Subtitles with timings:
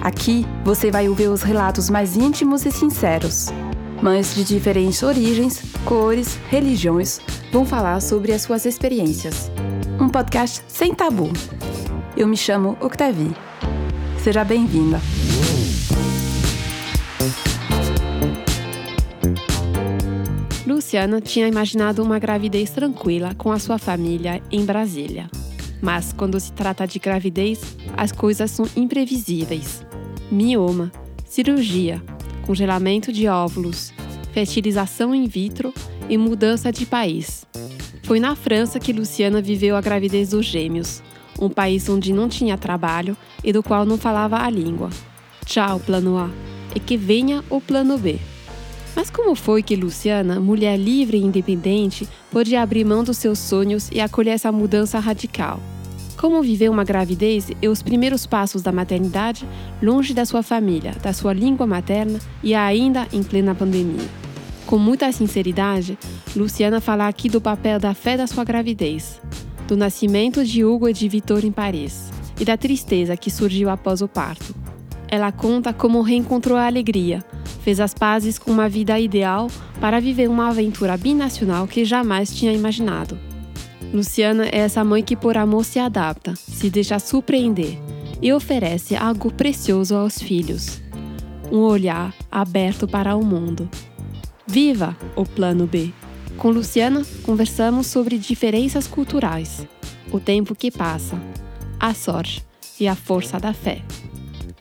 [0.00, 3.46] Aqui você vai ouvir os relatos mais íntimos e sinceros.
[4.00, 7.20] Mães de diferentes origens, cores, religiões
[7.52, 9.50] vão falar sobre as suas experiências.
[10.00, 11.30] Um podcast sem tabu.
[12.16, 13.34] Eu me chamo Octavie.
[14.22, 15.00] Seja bem-vinda.
[20.64, 25.28] Luciana tinha imaginado uma gravidez tranquila com a sua família em Brasília.
[25.82, 27.60] Mas quando se trata de gravidez,
[27.96, 29.87] as coisas são imprevisíveis.
[30.30, 30.92] Mioma,
[31.24, 32.02] cirurgia,
[32.44, 33.94] congelamento de óvulos,
[34.32, 35.72] fertilização in vitro
[36.06, 37.46] e mudança de país.
[38.04, 41.02] Foi na França que Luciana viveu a gravidez dos gêmeos,
[41.40, 44.90] um país onde não tinha trabalho e do qual não falava a língua.
[45.46, 46.30] Tchau, plano A,
[46.74, 48.18] e que venha o plano B.
[48.94, 53.88] Mas como foi que Luciana, mulher livre e independente, pôde abrir mão dos seus sonhos
[53.90, 55.58] e acolher essa mudança radical?
[56.18, 59.46] Como viver uma gravidez e os primeiros passos da maternidade
[59.80, 64.04] longe da sua família, da sua língua materna e ainda em plena pandemia?
[64.66, 65.96] Com muita sinceridade,
[66.34, 69.20] Luciana fala aqui do papel da fé da sua gravidez,
[69.68, 74.02] do nascimento de Hugo e de Vitor em Paris e da tristeza que surgiu após
[74.02, 74.52] o parto.
[75.06, 77.24] Ela conta como reencontrou a alegria,
[77.62, 79.48] fez as pazes com uma vida ideal
[79.80, 83.27] para viver uma aventura binacional que jamais tinha imaginado.
[83.92, 87.78] Luciana é essa mãe que, por amor, se adapta, se deixa surpreender
[88.20, 90.80] e oferece algo precioso aos filhos:
[91.50, 93.68] um olhar aberto para o mundo.
[94.46, 95.92] Viva o Plano B!
[96.36, 99.66] Com Luciana, conversamos sobre diferenças culturais,
[100.12, 101.20] o tempo que passa,
[101.80, 102.44] a sorte
[102.78, 103.82] e a força da fé.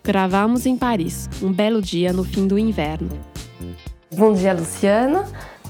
[0.03, 3.09] Gravamos em Paris, um belo dia no fim do inverno.
[4.11, 5.25] Bom dia, Luciana.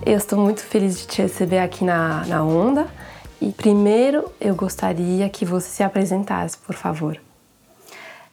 [0.05, 2.88] Eu estou muito feliz de te receber aqui na, na Onda.
[3.41, 7.19] E primeiro eu gostaria que você se apresentasse, por favor.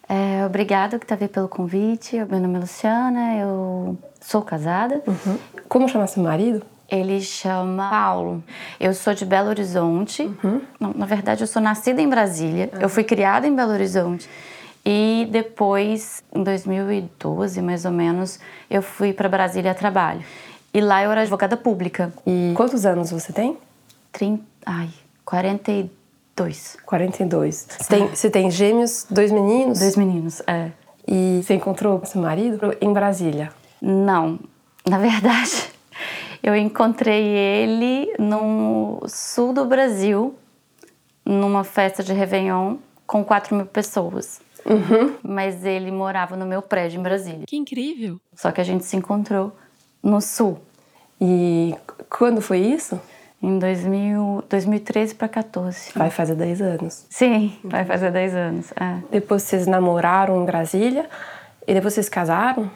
[0.09, 2.16] É, obrigada, Octavia, pelo convite.
[2.16, 5.03] Meu nome é Luciana, eu sou casada.
[5.06, 5.38] Uhum.
[5.69, 6.62] Como chama seu marido?
[6.91, 8.44] Ele chama Paulo.
[8.78, 10.22] Eu sou de Belo Horizonte.
[10.22, 10.60] Uhum.
[10.78, 12.70] Não, na verdade, eu sou nascida em Brasília.
[12.72, 12.81] Uhum.
[12.82, 14.28] Eu fui criada em Belo Horizonte.
[14.84, 18.38] E depois, em 2012, mais ou menos,
[18.69, 20.22] eu fui para Brasília a trabalho.
[20.75, 22.12] E lá eu era advogada pública.
[22.26, 23.56] E quantos anos você tem?
[24.12, 24.88] 30, ai,
[25.25, 26.76] 42.
[26.84, 27.66] 42.
[27.78, 29.78] Você tem, você tem gêmeos, dois meninos?
[29.78, 30.70] Dois meninos, é.
[31.06, 33.52] E você encontrou seu marido em Brasília?
[33.80, 34.38] Não.
[34.86, 35.70] Na verdade,
[36.42, 40.34] eu encontrei ele no sul do Brasil,
[41.25, 42.76] numa festa de Réveillon,
[43.06, 44.41] com 4 mil pessoas.
[44.64, 45.16] Uhum.
[45.22, 47.46] Mas ele morava no meu prédio em Brasília.
[47.46, 48.19] Que incrível!
[48.34, 49.52] Só que a gente se encontrou
[50.02, 50.58] no sul.
[51.20, 51.75] E
[52.08, 53.00] quando foi isso?
[53.44, 55.91] Em 2000, 2013 para 14.
[55.94, 57.06] Vai fazer 10 anos.
[57.10, 58.72] Sim, vai fazer 10 anos.
[58.72, 58.97] É.
[59.10, 61.06] Depois vocês namoraram em Brasília
[61.66, 62.71] e depois vocês casaram?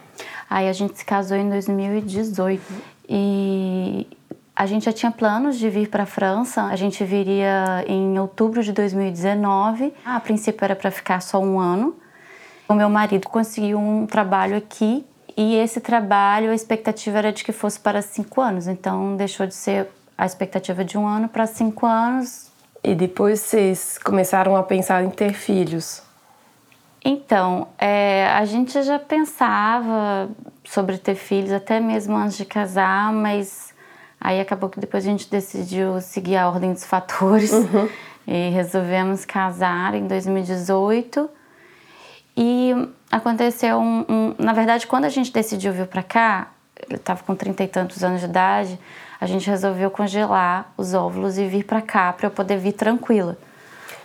[0.51, 2.63] Aí a gente se casou em 2018
[3.09, 4.07] e
[4.55, 6.65] a gente já tinha planos de vir para a França.
[6.65, 9.95] A gente viria em outubro de 2019.
[10.05, 11.97] A princípio era para ficar só um ano.
[12.69, 17.53] O meu marido conseguiu um trabalho aqui e esse trabalho a expectativa era de que
[17.53, 18.67] fosse para cinco anos.
[18.67, 22.51] Então deixou de ser a expectativa de um ano para cinco anos.
[22.83, 26.03] E depois vocês começaram a pensar em ter filhos?
[27.05, 30.29] Então, é, a gente já pensava
[30.65, 33.73] sobre ter filhos até mesmo antes de casar, mas
[34.21, 37.89] aí acabou que depois a gente decidiu seguir a ordem dos fatores uhum.
[38.27, 41.31] e resolvemos casar em 2018.
[42.37, 42.73] E
[43.11, 46.49] aconteceu um, um, Na verdade, quando a gente decidiu vir para cá,
[46.89, 48.79] ele estava com trinta e tantos anos de idade,
[49.21, 53.37] a gente resolveu congelar os óvulos e vir para cá para eu poder vir tranquila.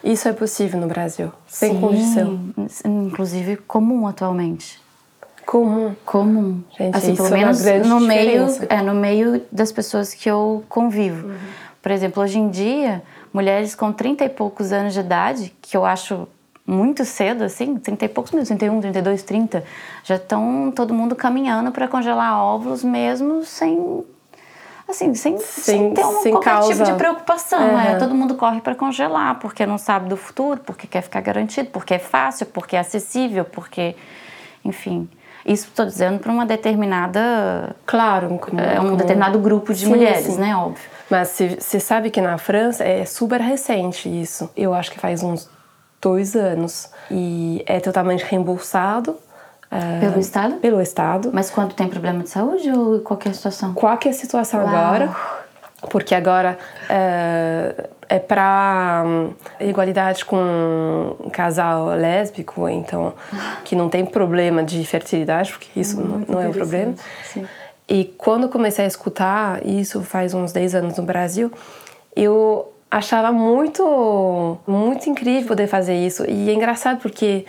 [0.03, 1.31] Isso é possível no Brasil?
[1.47, 2.39] Sem Sim, condição?
[2.83, 4.81] Inclusive comum atualmente.
[5.45, 5.95] Comum?
[6.05, 6.63] Comum.
[6.77, 8.65] Gente, assim, pelo é menos grande no meio, diferença.
[8.69, 11.27] é, no meio das pessoas que eu convivo.
[11.27, 11.37] Uhum.
[11.81, 15.85] Por exemplo, hoje em dia, mulheres com 30 e poucos anos de idade, que eu
[15.85, 16.27] acho
[16.65, 19.63] muito cedo, assim, 30 e poucos minutos, 31, 32, 30,
[20.03, 24.03] já estão todo mundo caminhando para congelar óvulos mesmo sem
[24.93, 26.83] assim, sem, sem, Sem- ter um, sem qualquer tipo causa.
[26.85, 27.59] de preocupação.
[27.59, 27.79] Uhum.
[27.79, 31.69] É, todo mundo corre para congelar, porque não sabe do futuro, porque quer ficar garantido,
[31.71, 33.95] porque é fácil, porque é acessível, porque.
[34.63, 35.09] enfim.
[35.45, 37.75] Isso estou dizendo para uma determinada.
[37.85, 40.37] Claro, como, é, um como- determinado grupo de Sim, mulheres, sim.
[40.39, 40.55] né?
[40.55, 40.81] Óbvio.
[41.09, 44.49] Mas você sabe que na França é super recente isso.
[44.55, 45.49] Eu acho que faz uns
[46.01, 46.89] dois anos.
[47.11, 49.17] E é totalmente reembolsado.
[49.73, 50.55] É, Pelo Estado?
[50.55, 51.31] Pelo Estado.
[51.33, 53.73] Mas quando tem problema de saúde ou qualquer situação?
[53.73, 54.69] qualquer situação Uau.
[54.69, 55.15] agora,
[55.89, 59.03] porque agora é, é para
[59.59, 63.13] igualdade com um casal lésbico, então
[63.63, 66.93] que não tem problema de fertilidade, porque isso não, não é o problema.
[67.23, 67.47] Sim.
[67.89, 71.51] E quando comecei a escutar isso faz uns 10 anos no Brasil,
[72.15, 77.43] eu achava muito muito incrível poder fazer isso e é engraçado porque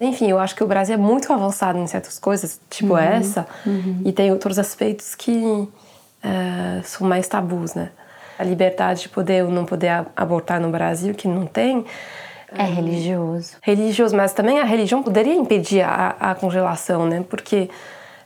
[0.00, 3.46] enfim, eu acho que o Brasil é muito avançado em certas coisas, tipo essa,
[4.04, 5.68] e tem outros aspectos que
[6.22, 7.90] eh, são mais tabus, né?
[8.38, 11.84] A liberdade de poder ou não poder abortar no Brasil, que não tem,
[12.52, 13.56] É religioso.
[13.62, 17.24] religioso, mas também a religião poderia impedir a, a congelação, né?
[17.28, 17.70] Porque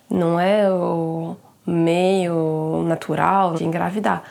[0.08, 4.22] não é o meio natural de engravidar.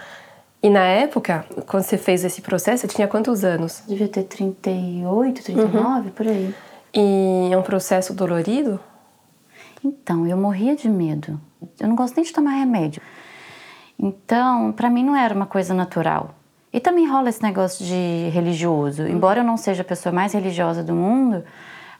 [0.61, 3.81] E na época, quando você fez esse processo, você tinha quantos anos?
[3.87, 6.53] Devia ter 38, 39, por aí.
[6.93, 8.79] E é um processo dolorido?
[9.83, 11.39] Então, eu morria de medo.
[11.79, 13.01] Eu não gosto nem de tomar remédio.
[13.97, 16.35] Então, para mim não era uma coisa natural.
[16.71, 19.03] E também rola esse negócio de religioso.
[19.07, 21.43] Embora eu não seja a pessoa mais religiosa do mundo,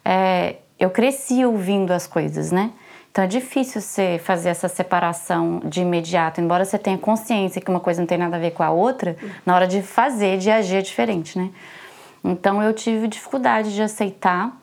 [0.06, 2.72] é, eu cresci ouvindo as coisas, né?
[3.12, 7.80] Então é difícil você fazer essa separação de imediato, embora você tenha consciência que uma
[7.80, 10.78] coisa não tem nada a ver com a outra, na hora de fazer, de agir
[10.78, 11.50] é diferente, né?
[12.24, 14.59] Então eu tive dificuldade de aceitar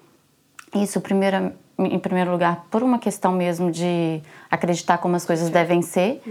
[0.74, 4.20] isso, primeiro, em primeiro lugar, por uma questão mesmo de
[4.50, 6.22] acreditar como as coisas devem ser.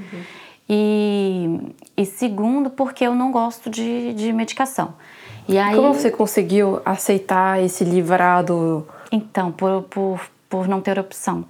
[0.68, 1.60] E,
[1.96, 4.96] e segundo, porque eu não gosto de, de medicação.
[5.48, 8.88] E aí, Como você conseguiu aceitar esse livrado?
[9.12, 11.46] então, por, por, por não ter opção.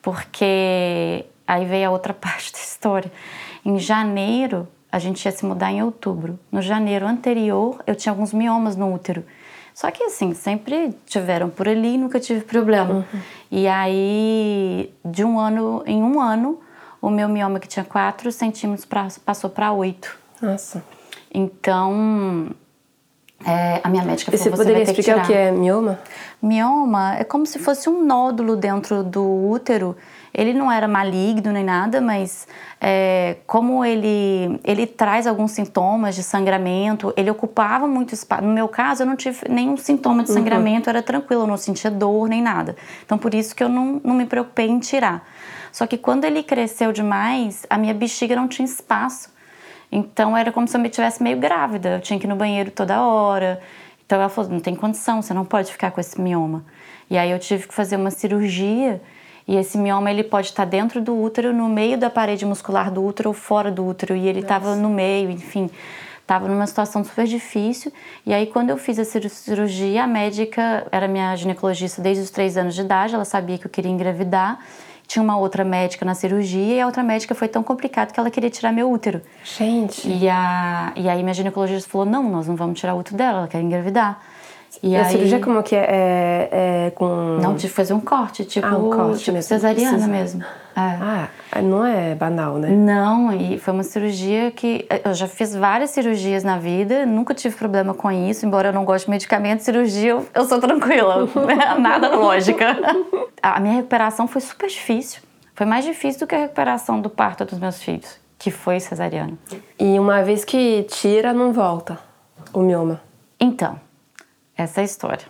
[0.00, 3.10] Porque aí veio a outra parte da história.
[3.64, 6.38] Em janeiro, a gente ia se mudar em outubro.
[6.52, 9.24] No janeiro anterior, eu tinha alguns miomas no útero.
[9.74, 13.04] Só que assim, sempre tiveram por ali e nunca tive problema.
[13.50, 16.60] E aí, de um ano em um ano,
[17.02, 20.16] o meu mioma que tinha 4 centímetros pra- passou para 8.
[20.40, 20.82] Nossa.
[21.32, 22.50] Então,
[23.44, 25.98] é, a minha médica E falou, você você poderia explicar o que é mioma?
[26.40, 29.96] Mioma é como se fosse um nódulo dentro do útero.
[30.34, 32.48] Ele não era maligno nem nada, mas
[32.80, 38.42] é, como ele, ele traz alguns sintomas de sangramento, ele ocupava muito espaço.
[38.42, 41.90] No meu caso, eu não tive nenhum sintoma de sangramento, era tranquilo, eu não sentia
[41.90, 42.74] dor nem nada.
[43.04, 45.24] Então, por isso que eu não, não me preocupei em tirar.
[45.70, 49.32] Só que quando ele cresceu demais, a minha bexiga não tinha espaço.
[49.90, 51.96] Então era como se eu me tivesse meio grávida.
[51.96, 53.60] Eu tinha que ir no banheiro toda hora.
[54.04, 56.64] Então ela falou: não tem condição, você não pode ficar com esse mioma.
[57.08, 59.00] E aí eu tive que fazer uma cirurgia.
[59.46, 63.04] E esse mioma ele pode estar dentro do útero, no meio da parede muscular do
[63.04, 64.16] útero ou fora do útero.
[64.16, 65.70] E ele estava no meio, enfim.
[66.22, 67.92] Estava numa situação super difícil.
[68.24, 72.30] E aí, quando eu fiz a ciru- cirurgia, a médica era minha ginecologista desde os
[72.30, 73.14] três anos de idade.
[73.14, 74.58] Ela sabia que eu queria engravidar.
[75.06, 78.30] Tinha uma outra médica na cirurgia e a outra médica foi tão complicado que ela
[78.30, 79.20] queria tirar meu útero.
[79.44, 80.08] Gente.
[80.08, 83.40] E, a, e aí minha ginecologista falou, não, nós não vamos tirar o útero dela,
[83.40, 84.18] ela quer engravidar.
[84.82, 85.86] E, E a aí, cirurgia como que é?
[85.88, 86.48] É,
[86.86, 87.38] é com...
[87.40, 89.48] Não, tive que fazer um corte, tipo, Ah, um corte tipo mesmo.
[89.48, 90.08] cesariana Precisa.
[90.12, 90.42] mesmo.
[90.76, 90.80] É.
[90.80, 91.28] Ah,
[91.62, 92.68] não é banal, né?
[92.70, 97.54] Não, e foi uma cirurgia que eu já fiz várias cirurgias na vida, nunca tive
[97.54, 101.28] problema com isso, embora eu não goste de medicamento, cirurgia eu, eu sou tranquila,
[101.78, 102.76] nada lógica.
[103.40, 105.22] A minha recuperação foi super difícil.
[105.54, 109.34] Foi mais difícil do que a recuperação do parto dos meus filhos, que foi cesariana.
[109.78, 111.98] E uma vez que tira, não volta
[112.52, 113.00] o mioma.
[113.38, 113.78] Então,
[114.56, 115.26] essa é a história.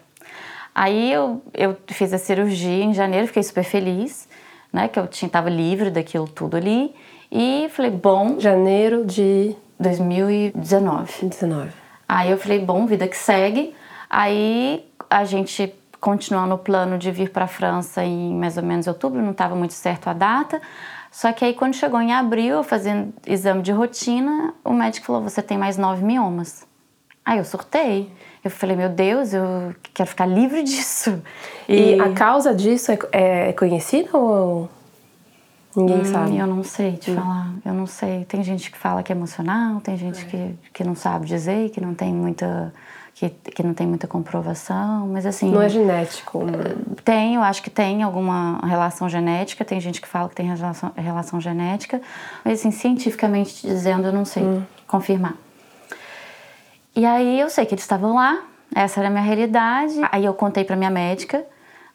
[0.74, 4.28] Aí eu, eu fiz a cirurgia em janeiro, fiquei super feliz,
[4.72, 4.88] né?
[4.88, 6.94] Que eu tinha, tava livre daquilo tudo ali.
[7.30, 11.26] E falei, bom, Janeiro de 2019.
[11.26, 11.72] 19.
[12.08, 13.74] Aí eu falei, bom, vida que segue.
[14.10, 18.86] Aí a gente continuou no plano de vir para a França em mais ou menos
[18.86, 20.60] outubro, não estava muito certo a data.
[21.10, 25.22] Só que aí quando chegou em abril, eu fazendo exame de rotina, o médico falou,
[25.22, 26.66] você tem mais nove miomas.
[27.24, 28.12] Aí eu surtei.
[28.44, 31.22] Eu falei, meu Deus, eu quero ficar livre disso.
[31.68, 34.68] E, a causa disso é, é conhecida ou
[35.74, 36.36] ninguém Hum, sabe?
[36.36, 38.24] Eu não sei te falar, eu não sei.
[38.26, 41.80] Tem gente que fala que é emocional, tem gente que, que não sabe dizer, que
[41.80, 42.72] não tem muita
[43.14, 46.44] que, que não tem muita comprovação, mas assim Não é genético.
[46.44, 46.74] né?
[47.04, 50.92] tem, eu acho que tem alguma relação genética, tem gente que fala que tem relação,
[50.96, 52.00] relação genética,
[52.44, 54.44] mas assim cientificamente dizendo eu não sei
[54.86, 55.36] confirmar.
[56.94, 59.94] E aí eu sei que eles estavam lá, essa era a minha realidade.
[60.12, 61.44] Aí eu contei para minha médica,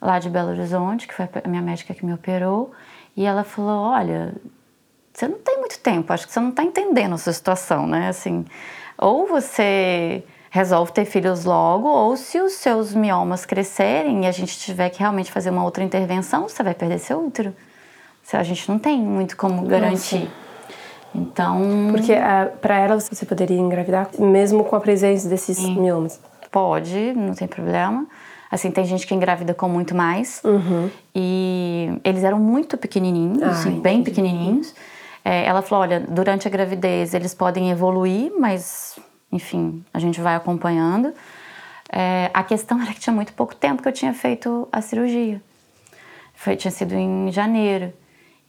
[0.01, 2.72] lá de Belo Horizonte, que foi a minha médica que me operou,
[3.15, 4.34] e ela falou: Olha,
[5.13, 8.10] você não tem muito tempo, acho que você não está entendendo a sua situação, né?
[8.10, 8.46] Assim,
[8.98, 14.58] ou você resolve ter filhos logo, ou se os seus miomas crescerem e a gente
[14.58, 17.56] tiver que realmente fazer uma outra intervenção, você vai perder seu útero.
[18.32, 20.25] A gente não tem muito como garantir.
[20.25, 20.49] Nossa.
[21.13, 21.89] Então.
[21.92, 25.80] Porque uh, para ela você poderia engravidar mesmo com a presença desses Sim.
[25.80, 26.20] miomas?
[26.51, 28.08] Pode, não tem problema.
[28.51, 30.42] Assim, tem gente que engravida com muito mais.
[30.44, 30.89] Uhum.
[31.13, 34.74] E eles eram muito pequenininhos, ah, assim, bem pequenininhos.
[35.24, 38.98] É, ela falou: olha, durante a gravidez eles podem evoluir, mas,
[39.32, 41.13] enfim, a gente vai acompanhando.
[41.92, 45.42] É, a questão era que tinha muito pouco tempo que eu tinha feito a cirurgia.
[46.34, 47.94] Foi, tinha sido em janeiro.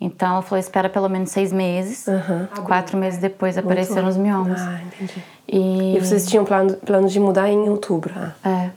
[0.01, 2.07] Então ela falou: espera pelo menos seis meses.
[2.07, 2.65] Uhum.
[2.65, 4.61] Quatro meses depois Muito apareceram os miomas.
[4.61, 5.23] Ah, entendi.
[5.47, 8.13] E, e vocês tinham plano, plano de mudar em outubro?
[8.17, 8.33] Ah.
[8.49, 8.71] É.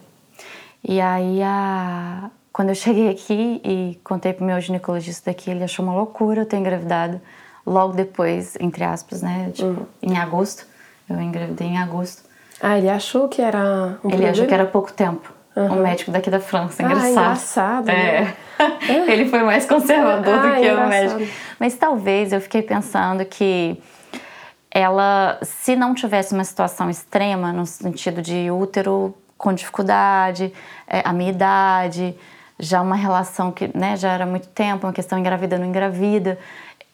[0.83, 2.29] E aí, a...
[2.51, 6.45] quando eu cheguei aqui e contei pro meu ginecologista daqui, ele achou uma loucura eu
[6.45, 7.21] ter engravidado.
[7.65, 9.51] Logo depois, entre aspas, né?
[9.53, 9.85] Tipo, uhum.
[10.01, 10.67] em agosto.
[11.09, 12.23] Eu engravidei em agosto.
[12.61, 15.33] Ah, ele achou que era um Ele achou que era pouco tempo.
[15.55, 15.79] Uhum.
[15.79, 17.05] Um médico daqui da França, engraçado.
[17.05, 17.89] Ah, engraçado.
[17.89, 18.21] É.
[18.21, 18.33] Né?
[19.07, 21.33] ele foi mais conservador ah, do que o médico.
[21.59, 23.79] Mas talvez eu fiquei pensando que
[24.71, 30.51] ela, se não tivesse uma situação extrema, no sentido de útero com dificuldade,
[30.87, 32.15] é, a minha idade,
[32.59, 36.39] já uma relação que né, já era muito tempo, uma questão engravida não engravida,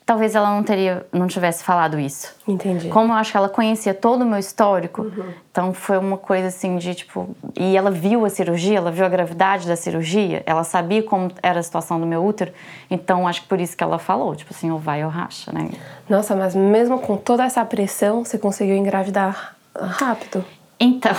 [0.09, 2.33] talvez ela não teria, não tivesse falado isso.
[2.47, 2.89] Entendi.
[2.89, 5.31] Como eu acho que ela conhecia todo o meu histórico, uhum.
[5.51, 9.07] então foi uma coisa assim de tipo, e ela viu a cirurgia, ela viu a
[9.07, 12.51] gravidade da cirurgia, ela sabia como era a situação do meu útero,
[12.89, 15.69] então acho que por isso que ela falou, tipo assim, ou vai ou racha, né?
[16.09, 20.43] Nossa, mas mesmo com toda essa pressão, você conseguiu engravidar rápido?
[20.79, 21.15] Então,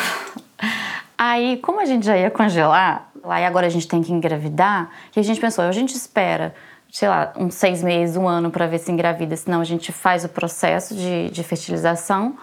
[1.16, 4.90] aí como a gente já ia congelar, lá e agora a gente tem que engravidar,
[5.14, 6.52] e a gente pensou, a gente espera
[6.90, 10.24] sei lá, uns seis meses, um ano para ver se engravida, senão a gente faz
[10.24, 12.36] o processo de, de fertilização,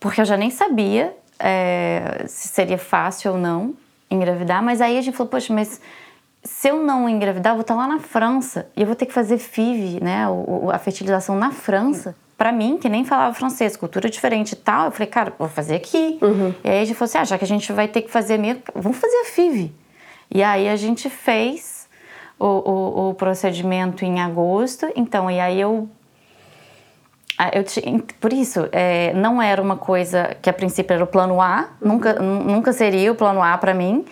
[0.00, 3.74] porque eu já nem sabia é, se seria fácil ou não
[4.10, 5.80] engravidar, mas aí a gente falou, poxa, mas
[6.44, 9.12] se eu não engravidar, eu vou estar lá na França e eu vou ter que
[9.12, 10.26] fazer FIV, né,
[10.72, 12.14] a fertilização na França.
[12.36, 15.76] Para mim, que nem falava francês, cultura diferente e tal, eu falei, cara, vou fazer
[15.76, 16.18] aqui.
[16.20, 16.52] Uhum.
[16.64, 18.36] E aí a gente falou assim, ah, já que a gente vai ter que fazer
[18.36, 19.72] mesmo, vamos fazer a FIV.
[20.28, 21.81] E aí a gente fez
[22.42, 25.88] o, o, o procedimento em agosto, então, e aí eu
[28.20, 32.14] por isso, é, não era uma coisa que a princípio era o plano A, nunca,
[32.14, 34.04] nunca seria o plano A para mim,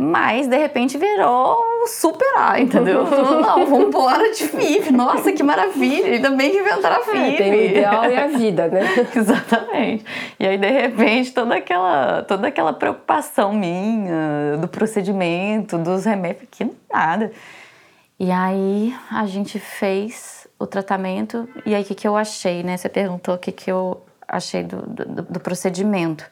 [0.00, 3.04] mas de repente virou o super A, entendeu?
[3.04, 7.18] não, vamos embora de FIV, nossa, que maravilha, ainda bem que inventaram a FIV.
[7.18, 8.82] É, tem o ideal e a vida, né?
[9.14, 10.04] Exatamente.
[10.40, 16.68] E aí, de repente, toda aquela, toda aquela preocupação minha, do procedimento, dos remédios, que
[16.92, 17.30] nada.
[18.22, 22.76] E aí a gente fez o tratamento e aí o que, que eu achei, né?
[22.76, 26.24] Você perguntou o que, que eu achei do, do, do procedimento.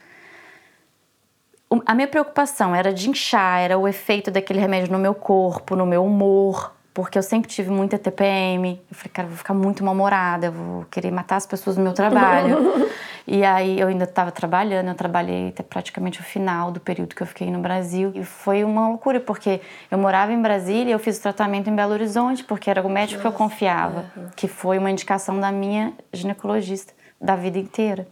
[1.84, 5.84] A minha preocupação era de inchar, era o efeito daquele remédio no meu corpo, no
[5.84, 8.80] meu humor, porque eu sempre tive muita TPM.
[8.88, 11.92] Eu falei, cara, eu vou ficar muito mal-humorada, vou querer matar as pessoas no meu
[11.94, 12.88] trabalho.
[13.32, 17.22] E aí eu ainda estava trabalhando, eu trabalhei até praticamente o final do período que
[17.22, 18.10] eu fiquei no Brasil.
[18.12, 21.76] E foi uma loucura, porque eu morava em Brasília e eu fiz o tratamento em
[21.76, 23.30] Belo Horizonte, porque era o médico Nossa.
[23.30, 28.04] que eu confiava, que foi uma indicação da minha ginecologista da vida inteira.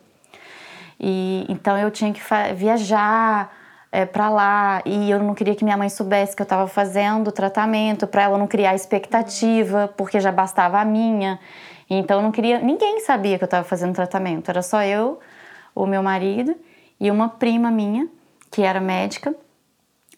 [1.01, 2.21] E então eu tinha que
[2.55, 3.53] viajar
[3.91, 7.27] é, para lá e eu não queria que minha mãe soubesse que eu estava fazendo
[7.27, 11.41] o tratamento para ela não criar expectativa porque já bastava a minha
[11.89, 15.19] então não queria ninguém sabia que eu estava fazendo tratamento era só eu
[15.75, 16.55] o meu marido
[17.01, 18.09] e uma prima minha
[18.51, 19.35] que era médica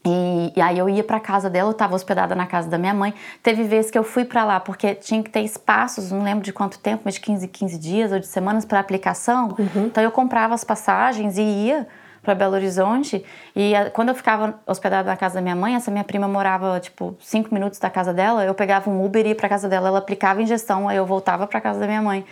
[0.05, 2.95] e, e aí eu ia para casa dela eu estava hospedada na casa da minha
[2.95, 6.43] mãe teve vezes que eu fui para lá porque tinha que ter espaços não lembro
[6.43, 9.87] de quanto tempo mas de 15 15 dias ou de semanas para aplicação uhum.
[9.87, 11.87] então eu comprava as passagens e ia
[12.23, 13.25] para Belo Horizonte.
[13.55, 16.79] E a, quando eu ficava hospedada na casa da minha mãe, essa minha prima morava,
[16.81, 19.89] tipo, cinco minutos da casa dela, eu pegava um Uber e ia para casa dela,
[19.89, 22.25] ela aplicava injeção, aí eu voltava para casa da minha mãe.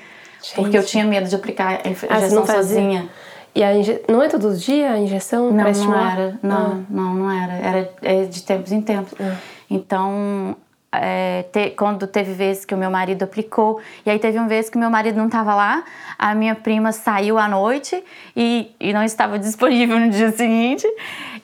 [0.42, 0.54] Gente.
[0.54, 3.08] Porque eu tinha medo de aplicar a injeção ah, sozinha.
[3.54, 4.00] E a inje...
[4.08, 5.50] não é todo dia a injeção?
[5.50, 6.38] Não, não era.
[6.42, 6.80] Não, ah.
[6.88, 7.52] não, não era.
[7.54, 9.14] Era é de tempos em tempos.
[9.20, 9.36] Ah.
[9.70, 10.56] Então,
[10.92, 14.70] é, te, quando teve vezes que o meu marido aplicou, e aí teve uma vez
[14.70, 15.84] que o meu marido não estava lá,
[16.18, 18.02] a minha prima saiu à noite
[18.36, 20.86] e, e não estava disponível no dia seguinte,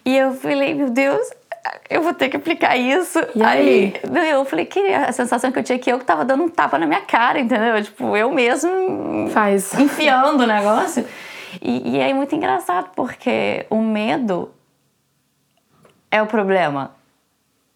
[0.04, 1.26] e eu falei, meu Deus,
[1.88, 3.18] eu vou ter que aplicar isso.
[3.34, 3.94] E aí?
[4.14, 4.30] aí?
[4.30, 6.86] eu falei que a sensação que eu tinha que eu tava dando um tapa na
[6.86, 7.82] minha cara, entendeu?
[7.82, 9.72] Tipo, eu mesmo Faz.
[9.78, 11.06] enfiando o negócio.
[11.62, 14.52] E, e é muito engraçado porque o medo
[16.10, 16.92] é o problema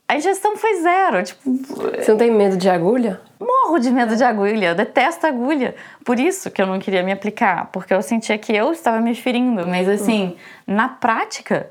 [0.08, 1.22] a ingestão foi zero.
[1.22, 3.20] Tipo, Você não tem medo de agulha?
[3.40, 5.74] morro de medo de agulha, eu detesto agulha.
[6.04, 9.14] Por isso que eu não queria me aplicar, porque eu sentia que eu estava me
[9.14, 9.66] ferindo.
[9.66, 10.36] Mas assim,
[10.66, 11.70] na prática,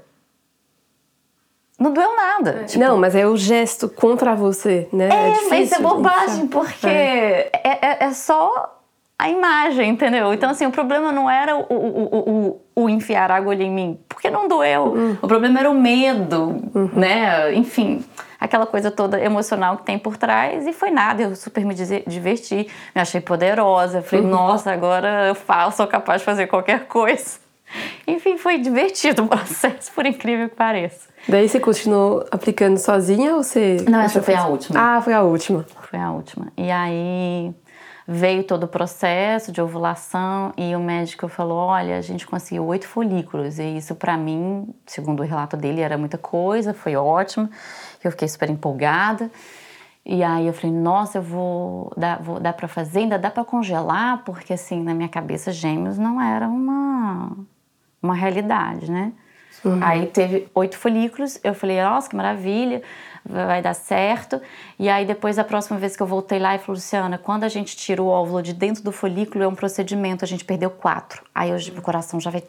[1.79, 2.63] não doeu nada.
[2.65, 5.09] Tipo, não, mas é o gesto contra você, né?
[5.11, 6.49] é, difícil mas é bobagem, enfiar.
[6.49, 7.49] porque é.
[7.63, 8.75] É, é só
[9.19, 10.31] a imagem, entendeu?
[10.33, 13.71] Então, assim, o problema não era o, o, o, o, o enfiar a agulha em
[13.71, 15.17] mim, porque não doeu.
[15.21, 16.61] O problema era o medo,
[16.93, 17.53] né?
[17.55, 18.05] Enfim,
[18.39, 20.65] aquela coisa toda emocional que tem por trás.
[20.67, 24.01] E foi nada, eu super me diverti, me achei poderosa.
[24.01, 27.39] Falei, nossa, agora eu faço, sou capaz de fazer qualquer coisa.
[28.07, 31.09] Enfim, foi divertido o processo, por incrível que pareça.
[31.27, 33.83] Daí você continuou aplicando sozinha ou você.
[33.89, 34.79] Não, essa foi a última.
[34.79, 35.65] Ah, foi a última.
[35.81, 36.47] Foi a última.
[36.55, 37.53] E aí
[38.07, 42.87] veio todo o processo de ovulação e o médico falou: olha, a gente conseguiu oito
[42.87, 43.59] folículos.
[43.59, 47.49] E isso, para mim, segundo o relato dele, era muita coisa, foi ótimo.
[48.07, 49.31] Eu fiquei super empolgada.
[50.05, 53.43] E aí eu falei: nossa, eu vou dar, vou dar para fazer, ainda dá para
[53.43, 57.31] congelar, porque assim, na minha cabeça, gêmeos não era uma,
[58.01, 59.11] uma realidade, né?
[59.81, 62.81] Aí teve oito folículos, eu falei, nossa, que maravilha,
[63.25, 64.39] vai dar certo.
[64.79, 67.49] E aí depois, a próxima vez que eu voltei lá, ele falou, Luciana, quando a
[67.49, 71.23] gente tira o óvulo de dentro do folículo, é um procedimento, a gente perdeu quatro.
[71.33, 72.43] Aí hoje meu coração já vai...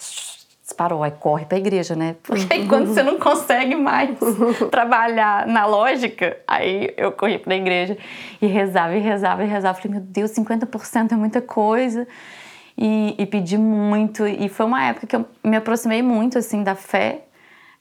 [0.69, 2.15] Disparou, aí corre pra igreja, né?
[2.23, 4.11] Porque aí quando você não consegue mais
[4.71, 7.97] trabalhar na lógica, aí eu corri pra igreja
[8.41, 9.79] e rezava, e rezava, e rezava.
[9.81, 12.07] Falei, meu Deus, 50% é muita coisa
[12.77, 14.27] e, e pedi muito.
[14.27, 17.23] E foi uma época que eu me aproximei muito assim da fé.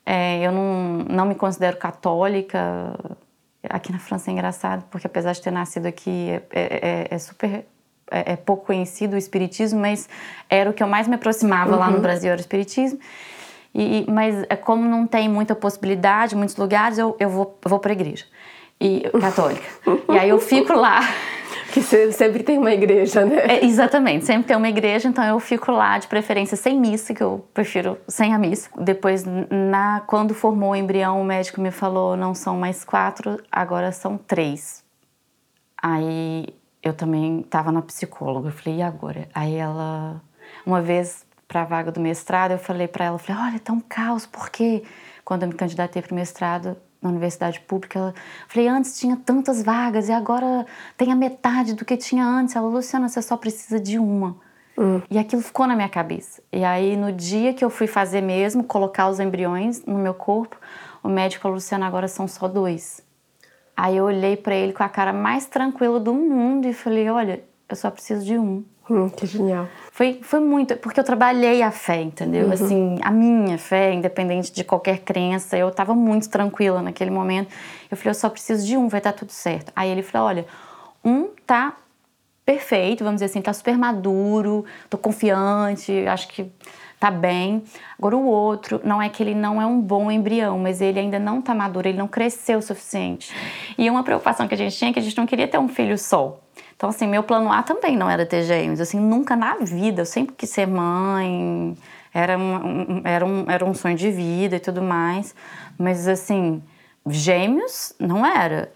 [0.05, 2.57] É, eu não, não me considero católica.
[3.69, 7.65] Aqui na França é engraçado, porque apesar de ter nascido aqui, é, é- é super.
[8.09, 10.07] É, é pouco conhecido o espiritismo, mas
[10.49, 12.99] era o que eu mais me aproximava lá no Brasil, era o espiritismo.
[13.73, 17.79] E, mas é, como não tem muita possibilidade, muitos lugares, eu, eu vou, eu vou
[17.79, 18.25] para a igreja.
[18.79, 19.65] E, católica.
[20.09, 21.01] e aí eu fico lá.
[21.71, 23.35] Que sempre tem uma igreja, né?
[23.45, 27.21] É, exatamente, sempre tem uma igreja, então eu fico lá de preferência sem missa, que
[27.21, 28.69] eu prefiro sem a missa.
[28.79, 33.91] Depois, na, quando formou o embrião, o médico me falou: não são mais quatro, agora
[33.91, 34.83] são três.
[35.79, 36.47] Aí
[36.87, 39.27] eu também estava na psicóloga, eu falei: e agora?
[39.33, 40.21] Aí ela,
[40.65, 43.79] uma vez para a vaga do mestrado, eu falei para ela: falei, olha, tá um
[43.79, 44.83] caos, por quê?
[45.23, 48.13] Quando eu me candidatei para o mestrado, na universidade pública, ela,
[48.47, 50.65] falei, antes tinha tantas vagas e agora
[50.97, 52.55] tem a metade do que tinha antes.
[52.55, 54.37] Ela, Luciana, você só precisa de uma.
[55.09, 56.41] E aquilo ficou na minha cabeça.
[56.51, 60.57] E aí, no dia que eu fui fazer mesmo, colocar os embriões no meu corpo,
[61.03, 63.01] o médico falou, Luciana, agora são só dois.
[63.77, 67.43] Aí eu olhei para ele com a cara mais tranquila do mundo e falei, olha,
[67.69, 68.63] eu só preciso de um.
[68.89, 69.67] Hum, que genial.
[69.91, 72.51] Foi, foi muito, porque eu trabalhei a fé, entendeu?
[72.51, 77.53] Assim, a minha fé, independente de qualquer crença, eu tava muito tranquila naquele momento.
[77.91, 79.71] Eu falei, eu só preciso de um, vai dar tudo certo.
[79.75, 80.45] Aí ele falou, olha,
[81.03, 81.77] um tá
[82.43, 86.49] perfeito, vamos dizer assim, tá super maduro, tô confiante, acho que
[86.99, 87.63] tá bem.
[87.97, 91.19] Agora o outro, não é que ele não é um bom embrião, mas ele ainda
[91.19, 93.33] não tá maduro, ele não cresceu o suficiente.
[93.77, 95.67] E uma preocupação que a gente tinha é que a gente não queria ter um
[95.67, 96.39] filho só.
[96.75, 100.01] Então, assim, meu plano A também não era ter gêmeos, assim, nunca na vida.
[100.01, 101.75] Eu sempre quis ser mãe,
[102.13, 105.35] era um, era um, era um sonho de vida e tudo mais.
[105.77, 106.61] Mas, assim,
[107.07, 108.71] gêmeos não era,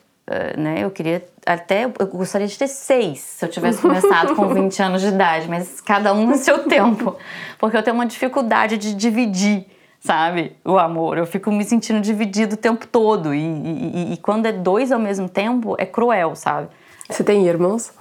[0.57, 0.75] né?
[0.83, 5.01] Eu queria até, eu gostaria de ter seis, se eu tivesse começado com 20 anos
[5.01, 7.15] de idade, mas cada um no seu tempo.
[7.59, 9.65] Porque eu tenho uma dificuldade de dividir,
[9.99, 11.17] sabe, o amor.
[11.17, 13.33] Eu fico me sentindo dividido o tempo todo.
[13.33, 16.67] E, e- e- quando é dois ao mesmo tempo, é cruel, sabe?
[17.09, 17.91] Você tem irmãos?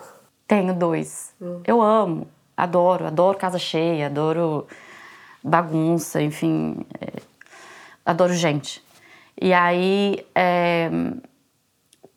[0.47, 1.33] Tenho dois.
[1.65, 4.67] Eu amo, adoro, adoro casa cheia, adoro
[5.43, 7.21] bagunça, enfim, é,
[8.05, 8.83] adoro gente.
[9.41, 10.91] E aí, é,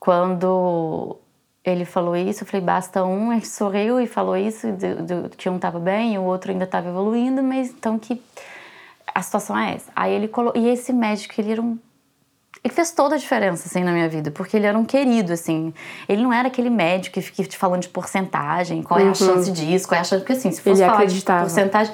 [0.04, 1.16] quando
[1.64, 5.50] ele falou isso, eu falei, basta um, ele sorriu e falou isso, do- do- que
[5.50, 8.22] um estava bem e o outro ainda estava evoluindo, mas então que
[9.16, 9.90] a situação é essa.
[9.96, 11.80] Aí ele colocou, e esse médico, ele era um
[12.62, 15.74] ele fez toda a diferença, assim, na minha vida, porque ele era um querido, assim.
[16.08, 19.52] Ele não era aquele médico que fica te falando de porcentagem, qual é a chance
[19.52, 20.22] disso, qual é a chance...
[20.22, 21.40] Porque, assim, se fosse Ele falar acreditava.
[21.40, 21.94] de porcentagem...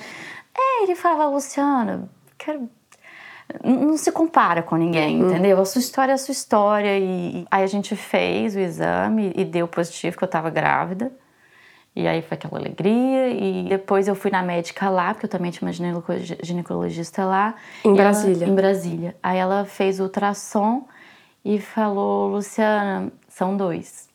[0.55, 2.69] É, ele falava, Luciana, quero...
[3.63, 5.59] não se compara com ninguém, entendeu?
[5.59, 6.97] A sua história é a sua história.
[6.97, 11.11] E aí a gente fez o exame e deu positivo que eu tava grávida.
[11.95, 13.29] E aí foi aquela alegria.
[13.29, 17.55] E depois eu fui na médica lá, porque eu também tinha uma gineco- ginecologista lá.
[17.83, 18.47] Em E ela- Brasília?
[18.47, 19.15] em Brasília.
[19.23, 20.87] Aí ela fez o ultrassom
[21.43, 24.08] e falou: Luciana, são dois.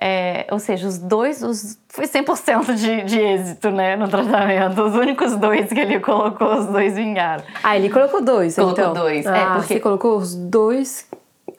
[0.00, 4.82] É, ou seja, os dois, os, foi 100% de, de êxito né, no tratamento.
[4.82, 7.44] Os únicos dois que ele colocou, os dois vingaram.
[7.62, 8.92] Ah, ele colocou dois, Colocou então.
[8.94, 11.06] dois, é, Ah, porque- você colocou os dois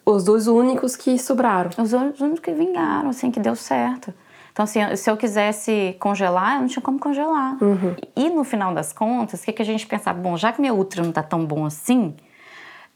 [0.05, 1.71] os dois únicos que sobraram.
[1.81, 4.13] Os únicos que vingaram, assim, que deu certo.
[4.51, 7.57] Então, assim, se eu quisesse congelar, eu não tinha como congelar.
[7.61, 7.95] Uhum.
[8.15, 10.19] E no final das contas, o que, que a gente pensava?
[10.19, 12.15] Bom, já que meu útero não tá tão bom assim,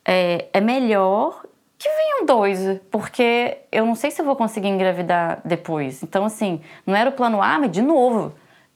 [0.06, 1.44] é, é melhor
[1.80, 2.60] que venham dois,
[2.92, 6.04] porque eu não sei se eu vou conseguir engravidar depois.
[6.04, 8.34] Então, assim, não era o plano A, mas de novo,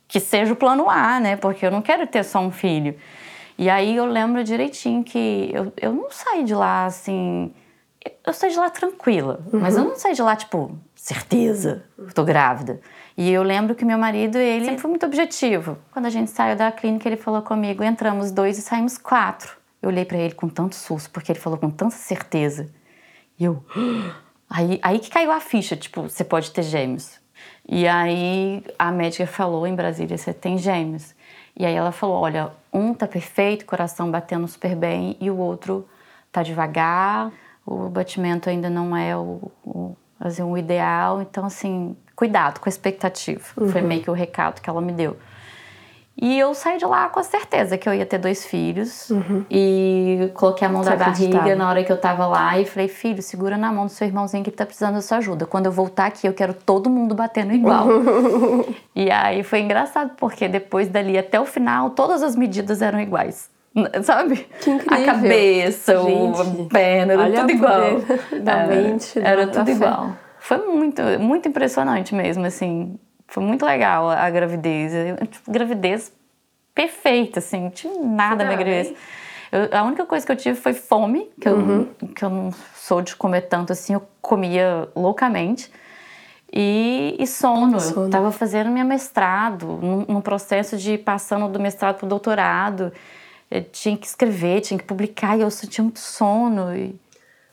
[0.07, 1.35] que seja o plano A, né?
[1.35, 2.95] Porque eu não quero ter só um filho.
[3.57, 7.53] E aí eu lembro direitinho que eu, eu não saí de lá assim.
[8.25, 12.79] Eu saí de lá tranquila, mas eu não saí de lá, tipo, certeza, tô grávida.
[13.17, 15.77] E eu lembro que meu marido, ele sempre foi muito objetivo.
[15.91, 19.57] Quando a gente saiu da clínica, ele falou comigo: entramos dois e saímos quatro.
[19.81, 22.69] Eu olhei para ele com tanto susto, porque ele falou com tanta certeza.
[23.39, 23.63] E eu.
[24.55, 27.19] Aí, aí que caiu a ficha, tipo, você pode ter gêmeos.
[27.67, 31.15] E aí a médica falou em Brasília: você tem gêmeos.
[31.57, 35.87] E aí ela falou: olha, um tá perfeito, coração batendo super bem, e o outro
[36.31, 37.31] tá devagar,
[37.65, 41.21] o batimento ainda não é o, o, assim, o ideal.
[41.21, 43.43] Então, assim, cuidado com a expectativa.
[43.57, 43.69] Uhum.
[43.69, 45.17] Foi meio que o recado que ela me deu.
[46.15, 49.09] E eu saí de lá com a certeza que eu ia ter dois filhos.
[49.09, 49.43] Uhum.
[49.49, 51.55] E coloquei a mão da barriga acreditava?
[51.55, 54.43] na hora que eu tava lá e falei: filho, segura na mão do seu irmãozinho
[54.43, 55.45] que tá precisando da sua ajuda.
[55.47, 57.87] Quando eu voltar aqui, eu quero todo mundo batendo igual.
[58.95, 63.49] e aí foi engraçado, porque depois dali até o final, todas as medidas eram iguais.
[64.03, 64.45] Sabe?
[64.61, 65.01] Que incrível.
[65.01, 67.81] A cabeça, o- Gente, a perna, era tudo o igual.
[68.43, 70.11] da Era- mente, Era tudo igual.
[70.39, 72.99] Foi muito, muito impressionante mesmo, assim.
[73.33, 74.93] Foi muito legal a, a gravidez.
[74.93, 76.11] Eu, tipo, gravidez
[76.75, 77.61] perfeita, assim.
[77.63, 78.93] Não tive nada na gravidez.
[79.51, 83.01] Eu- a única coisa que eu tive foi fome, que, eu, que eu não sou
[83.01, 83.95] de comer tanto assim.
[83.95, 85.71] Eu comia loucamente.
[86.53, 87.79] E, e sono.
[87.79, 88.05] Sono.
[88.05, 92.93] Eu tava fazendo minha mestrado, num, num processo de passando do mestrado pro doutorado.
[93.49, 96.75] Eu tinha que escrever, tinha que publicar, e eu sentia muito sono.
[96.75, 96.95] E...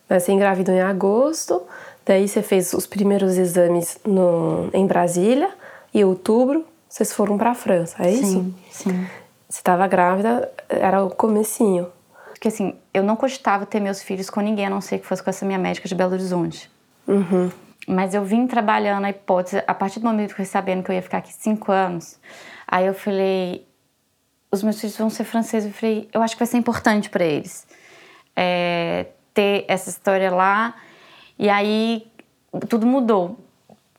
[0.07, 1.63] Mas Você engravidou em agosto,
[2.05, 5.49] daí você fez os primeiros exames no, em Brasília,
[5.93, 8.25] e outubro vocês foram para a França, é isso?
[8.25, 9.07] Sim, sim.
[9.47, 11.87] Você estava grávida, era o comecinho.
[12.29, 15.23] Porque assim, eu não cogitava ter meus filhos com ninguém, a não ser que fosse
[15.23, 16.69] com essa minha médica de Belo Horizonte.
[17.07, 17.49] Uhum.
[17.87, 20.91] Mas eu vim trabalhando a hipótese, a partir do momento que eu fui sabendo que
[20.91, 22.19] eu ia ficar aqui cinco anos,
[22.67, 23.65] aí eu falei,
[24.51, 27.23] os meus filhos vão ser franceses, eu falei, eu acho que vai ser importante para
[27.23, 27.65] eles
[28.35, 30.75] é, ter essa história lá.
[31.37, 32.07] E aí
[32.67, 33.37] tudo mudou.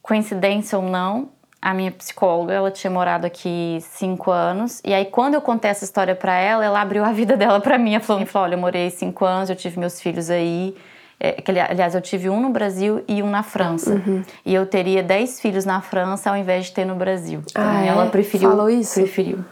[0.03, 1.31] Coincidência ou não,
[1.63, 4.81] a minha psicóloga, ela tinha morado aqui cinco anos.
[4.85, 7.79] E aí, quando eu contei essa história para ela, ela abriu a vida dela para
[7.79, 7.95] mim.
[7.95, 10.75] Ela falou, falou, olha, eu morei cinco anos, eu tive meus filhos aí.
[11.21, 14.03] É, que, ali- aliás, eu tive um no Brasil e um na França.
[14.45, 17.45] E eu teria dez filhos na França ao invés de ter no Brasil.
[17.49, 17.87] Então, Ah, é?
[17.87, 18.51] ela preferiu.
[18.51, 18.95] Falou isso?
[18.95, 19.45] Preferiu.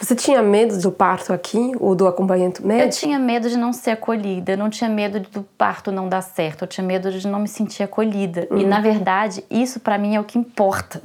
[0.00, 2.96] Você tinha medo do parto aqui, ou do acompanhamento Eu médico?
[3.00, 6.62] tinha medo de não ser acolhida, eu não tinha medo do parto não dar certo,
[6.62, 8.46] eu tinha medo de não me sentir acolhida.
[8.50, 11.00] E na verdade, isso pra mim é o que importa.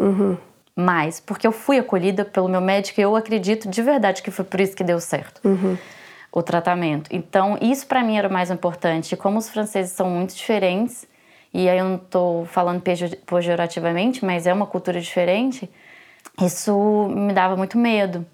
[0.76, 4.44] Mais, porque eu fui acolhida pelo meu médico e eu acredito de verdade que foi
[4.46, 5.42] por isso que deu certo.
[6.32, 7.10] O tratamento.
[7.14, 9.16] Então, isso pra mim era o mais importante.
[9.18, 11.06] Como os franceses são muito diferentes,
[11.54, 15.70] e aí eu não tô falando pejo- pejorativamente, mas é uma cultura diferente,
[16.42, 18.26] isso me dava muito medo.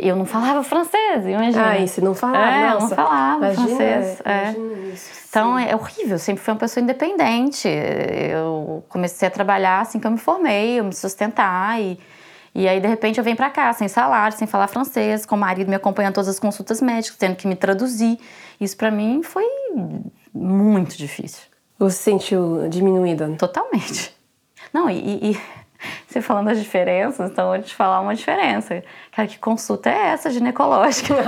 [0.00, 1.72] Eu não falava francês, imagina.
[1.72, 2.50] Ah, você não falava?
[2.50, 4.20] É, eu não falava imagina, francês.
[4.24, 4.42] é.
[4.52, 5.64] imagina isso, Então sim.
[5.66, 7.68] é horrível, sempre fui uma pessoa independente.
[7.68, 11.98] Eu comecei a trabalhar assim que eu me formei, eu me sustentar e,
[12.54, 15.38] e aí de repente eu venho pra cá sem salário, sem falar francês, com o
[15.38, 18.18] marido me acompanhando todas as consultas médicas, tendo que me traduzir.
[18.60, 19.44] Isso pra mim foi
[20.34, 21.42] muito difícil,
[21.78, 23.28] Você se sentiu diminuída?
[23.38, 24.14] totalmente.
[24.72, 25.40] Não, e, e
[26.06, 28.82] você falando das diferenças, então eu vou te falar uma diferença.
[29.10, 31.14] Cara, que consulta é essa ginecológica?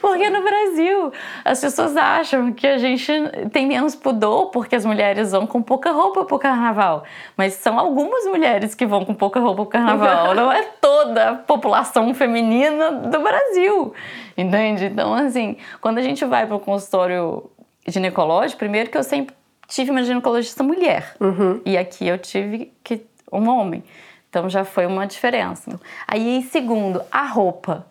[0.00, 1.12] Porque no Brasil
[1.44, 3.12] as pessoas acham que a gente
[3.52, 7.04] tem menos pudor porque as mulheres vão com pouca roupa pro carnaval.
[7.36, 10.32] Mas são algumas mulheres que vão com pouca roupa pro carnaval.
[10.34, 13.92] Não é toda a população feminina do Brasil.
[14.36, 14.86] Entende?
[14.86, 17.50] Então, assim, quando a gente vai pro consultório
[17.86, 19.34] ginecológico, primeiro que eu sempre
[19.68, 21.14] tive uma ginecologista mulher.
[21.64, 23.84] E aqui eu tive que um homem.
[24.28, 25.78] Então já foi uma diferença.
[26.06, 27.86] Aí, segundo, a roupa.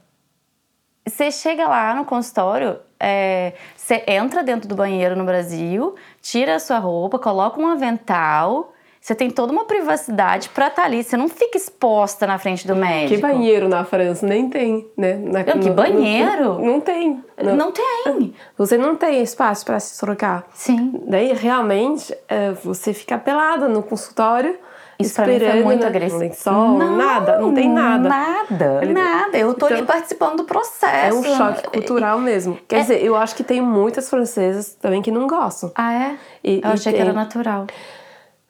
[1.05, 6.59] Você chega lá no consultório, é, você entra dentro do banheiro no Brasil, tira a
[6.59, 8.73] sua roupa, coloca um avental,
[9.07, 11.01] você tem toda uma privacidade pra estar ali.
[11.01, 13.15] Você não fica exposta na frente do médico.
[13.15, 14.27] Que banheiro na França?
[14.27, 15.13] Nem tem, né?
[15.15, 16.43] Na- Não, que no- banheiro?
[16.55, 17.23] Não, não tem.
[17.41, 17.55] Não.
[17.55, 18.33] Não tem.
[18.57, 20.45] Você não tem espaço para se trocar.
[20.53, 21.01] Sim.
[21.07, 24.57] Daí, realmente, é, você fica pelada no consultório
[24.99, 25.87] Isso pra mim foi esperando, muito né?
[25.87, 26.19] agressivo.
[26.19, 28.09] Lençol, nada, não tem nada.
[28.09, 29.37] Nada, nada.
[29.37, 31.17] Eu tô ali Então, participando do É processo.
[31.17, 32.57] um choque cultural mesmo.
[32.67, 35.71] Quer dizer, eu acho que tem muitas francesas também que não gostam.
[35.75, 36.15] Ah, é?
[36.43, 37.67] E- Eu achei que tem- era natural.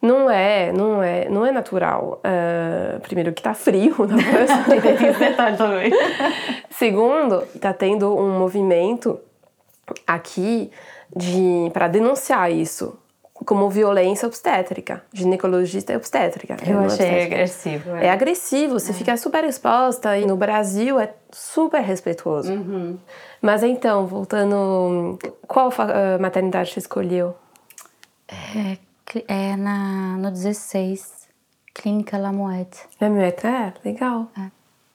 [0.08, 2.22] Não é, não é, não é natural.
[2.24, 4.16] Ah, primeiro que tá frio na
[5.20, 5.92] detalhe também.
[6.70, 9.20] Segundo, tá tendo um movimento
[10.06, 10.72] aqui
[11.16, 12.98] de para denunciar isso
[13.46, 16.58] como violência obstétrica, ginecologista e obstétrica.
[16.66, 17.36] Eu é achei obstétrica.
[17.36, 17.96] agressivo.
[17.96, 22.52] É agressivo, você fica super exposta e no Brasil é super respeitoso.
[22.52, 22.98] Uhum.
[23.42, 27.36] Mas então, voltando, qual ah, maternidade você escolheu?
[28.28, 28.78] É,
[29.28, 31.28] é na, no 16,
[31.74, 32.80] Clínica Lamoette.
[33.00, 34.28] É, meu, é legal.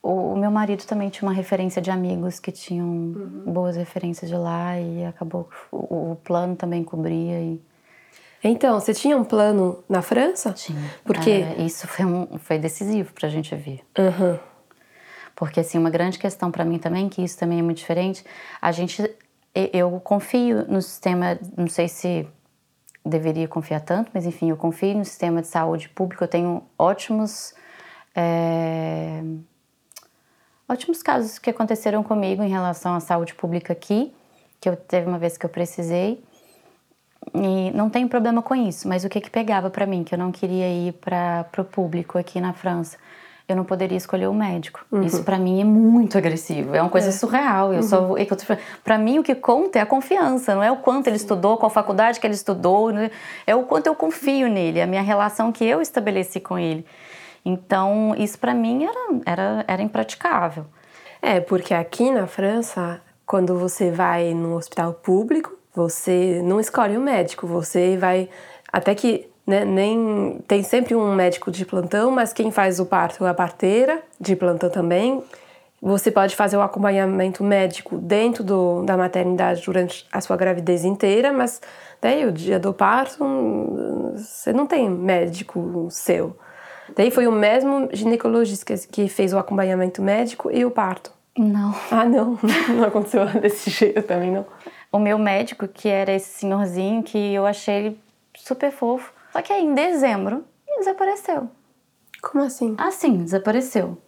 [0.02, 3.42] O, o meu marido também tinha uma referência de amigos que tinham Uhum.
[3.46, 7.60] boas referências de lá e acabou que o, o plano também cobria e
[8.42, 10.52] Então, você tinha um plano na França?
[10.52, 10.90] tinha.
[11.04, 13.84] Porque, É, isso foi, um, foi decisivo pra gente vir.
[13.96, 14.40] Aham.
[15.36, 18.24] Porque, assim, uma grande questão para mim também, que isso também é muito diferente,
[18.60, 19.08] a gente.
[19.54, 22.26] Eu confio no sistema, não sei se
[23.04, 26.22] deveria confiar tanto, mas enfim, eu confio no sistema de saúde público.
[26.22, 27.54] Eu tenho ótimos.
[28.14, 29.22] é,
[30.68, 34.14] ótimos casos que aconteceram comigo em relação à saúde pública aqui,
[34.60, 36.22] que eu teve uma vez que eu precisei.
[37.34, 40.18] E não tenho problema com isso, mas o que que pegava para mim, que eu
[40.18, 42.98] não queria ir para o público aqui na França,
[43.52, 44.84] eu não poderia escolher o médico.
[45.04, 47.72] Isso para mim é muito agressivo, é uma coisa surreal.
[47.72, 48.26] Eu só vou, é
[48.82, 51.70] para mim o que conta é a confiança, não é o quanto ele estudou, qual
[51.70, 53.10] faculdade que ele estudou, né?
[53.46, 56.84] é o quanto eu confio nele, a minha relação que eu estabeleci com ele.
[57.44, 60.66] Então isso para mim era, era era impraticável.
[61.20, 67.00] É, porque aqui na França, quando você vai no hospital público, você não escolhe o
[67.00, 68.28] médico, você vai.
[68.72, 70.38] Até que né, nem.
[70.46, 74.36] Tem sempre um médico de plantão, mas quem faz o parto é a parteira de
[74.36, 75.22] plantão também.
[75.80, 81.32] Você pode fazer o acompanhamento médico dentro do, da maternidade durante a sua gravidez inteira,
[81.32, 81.60] mas
[82.00, 86.36] daí o dia do parto hum, você não tem médico seu.
[86.96, 91.10] Daí foi o mesmo ginecologista que- fez o acompanhamento médico e o parto.
[91.36, 91.74] Não.
[91.90, 92.38] Ah, não,
[92.76, 94.46] não aconteceu desse jeito também, não.
[94.92, 98.00] o meu médico, que era esse senhorzinho, que eu achei ele
[98.36, 99.12] super fofo.
[99.32, 101.48] Só que aí, em dezembro, ele desapareceu.
[102.20, 102.74] Como assim?
[102.78, 103.98] Assim, desapareceu.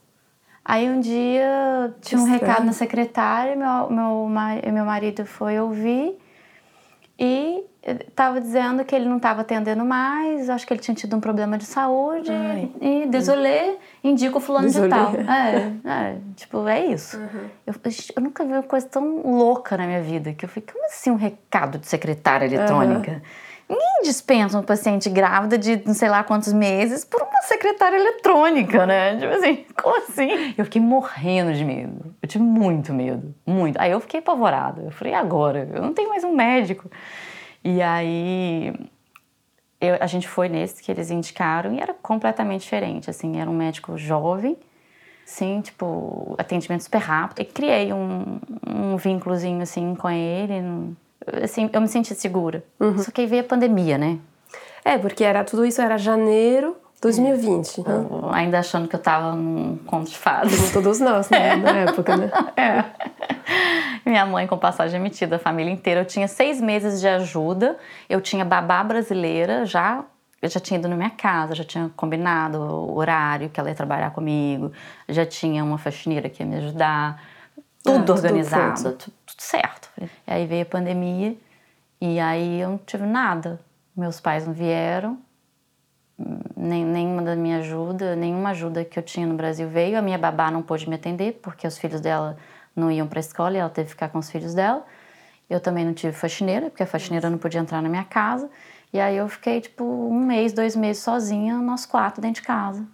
[0.65, 2.47] Aí um dia tinha um Estranho.
[2.47, 4.31] recado na secretária, meu, meu,
[4.73, 6.19] meu marido foi ouvir
[7.19, 11.21] e estava dizendo que ele não estava atendendo mais, acho que ele tinha tido um
[11.21, 12.73] problema de saúde Ai.
[12.81, 14.89] e désolé, indica o fulano Désolé.
[14.89, 15.15] de tal.
[15.35, 17.21] É, é, tipo, é isso.
[17.67, 17.75] Eu,
[18.17, 21.11] eu nunca vi uma coisa tão louca na minha vida, que eu falei, como assim
[21.11, 23.23] um recado de secretária eletrônica?
[23.69, 28.85] Ninguém dispensa uma paciente grávida de não sei lá quantos meses por uma secretária eletrônica,
[28.87, 29.17] né?
[29.17, 30.55] Tipo assim, como assim?
[30.57, 32.15] Eu fiquei morrendo de medo.
[32.23, 33.81] Eu tive muito medo, muito.
[33.81, 34.83] Aí eu fiquei apavorada.
[34.83, 35.69] Eu falei, e agora?
[35.73, 36.91] Eu não tenho mais um médico.
[37.65, 38.75] E aí
[39.81, 43.55] eu- a gente foi nesse que eles indicaram e era completamente diferente, assim, era um
[43.57, 44.57] médico jovem,
[45.25, 47.41] sim, tipo, atendimento super rápido.
[47.41, 50.95] E criei um, um vínculozinho, assim, com ele,
[51.43, 52.63] assim, eu me senti segura.
[52.99, 54.19] Só que aí veio a pandemia, né?
[54.85, 58.07] É, porque era tudo isso era janeiro 2020, né?
[58.11, 60.57] Eu ainda achando que eu tava num conto de fadas.
[60.57, 61.57] Como todos nós, né?
[61.57, 62.31] Na época, né?
[62.57, 62.85] É.
[64.09, 66.01] Minha mãe com passagem emitida, a família inteira.
[66.01, 67.77] Eu tinha seis meses de ajuda.
[68.09, 70.05] Eu tinha babá brasileira já.
[70.41, 73.75] Eu já tinha ido na minha casa, já tinha combinado o horário que ela ia
[73.75, 74.73] trabalhar comigo,
[75.09, 77.19] já tinha uma faxineira que ia me ajudar,
[77.85, 78.99] tudo tudo organizado, pronto.
[78.99, 79.91] tudo, tudo certo.
[80.01, 81.37] E aí veio a pandemia
[82.01, 83.61] e aí eu não tive nada.
[83.97, 85.19] Meus pais não vieram,
[86.57, 89.99] nem, nenhuma da minha ajuda, nenhuma ajuda que eu tinha no Brasil veio.
[89.99, 92.37] A minha babá não pôde me atender porque os filhos dela
[92.75, 94.85] não iam para a escola e ela teve que ficar com os filhos dela.
[95.49, 98.51] Eu também não tive faxineira, porque a faxineira não podia entrar na minha casa.
[98.93, 102.87] E aí eu fiquei, tipo, um mês, dois meses sozinha, nós quatro dentro de casa.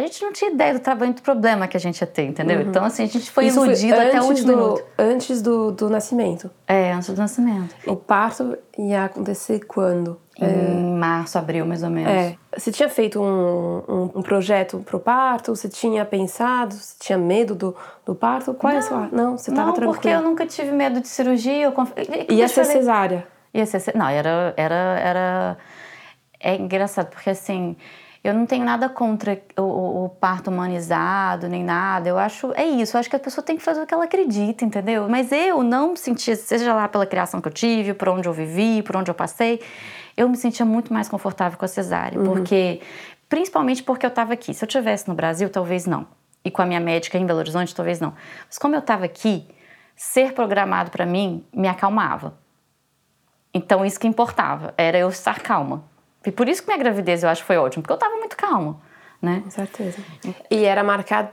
[0.00, 2.62] A gente não tinha ideia do tamanho do problema que a gente ia ter, entendeu?
[2.62, 4.84] Então, assim, a gente foi Isso foi iludido até o último do, minuto.
[4.98, 6.50] Antes do, do nascimento.
[6.66, 7.74] É, antes do nascimento.
[7.86, 10.18] O parto ia acontecer quando?
[10.40, 12.10] Em março, abril, mais ou menos.
[12.10, 12.34] É.
[12.56, 15.54] Você tinha feito um, um, um projeto pro parto?
[15.54, 16.74] Você tinha pensado?
[16.74, 18.54] Você tinha medo do, do parto?
[18.54, 19.06] Qual é a sua...
[19.12, 19.92] Não, você tava não, tranquila.
[19.92, 21.64] porque eu nunca tive medo de cirurgia.
[21.64, 21.92] Eu conf...
[22.30, 23.26] Ia ser falei- cesárea.
[23.52, 25.58] Ia ser, não, era, era, era,
[26.38, 27.76] é engraçado, porque assim,
[28.22, 32.96] eu não tenho nada contra o, o- parto humanizado, nem nada, eu acho, é isso,
[32.96, 35.08] eu acho que a pessoa tem que fazer o que ela acredita, entendeu?
[35.08, 38.32] Mas eu não me sentia, seja lá pela criação que eu tive, por onde eu
[38.32, 39.60] vivi, por onde eu passei,
[40.16, 42.80] eu me sentia muito mais confortável com a cesárea, porque
[43.28, 44.52] Principalmente porque eu estava aqui.
[44.52, 46.04] Se eu tivesse no Brasil, talvez não.
[46.44, 48.12] E com a minha médica em Belo Horizonte, talvez não.
[48.44, 49.46] Mas como eu estava aqui,
[49.94, 52.34] ser programado para mim me acalmava.
[53.54, 55.84] Então isso que importava, era eu estar calma.
[56.26, 58.36] E por isso que minha gravidez eu acho que foi ótima, porque eu estava muito
[58.36, 58.76] calma,
[59.22, 59.40] né?
[59.44, 59.98] Com certeza.
[60.50, 61.28] E era marcado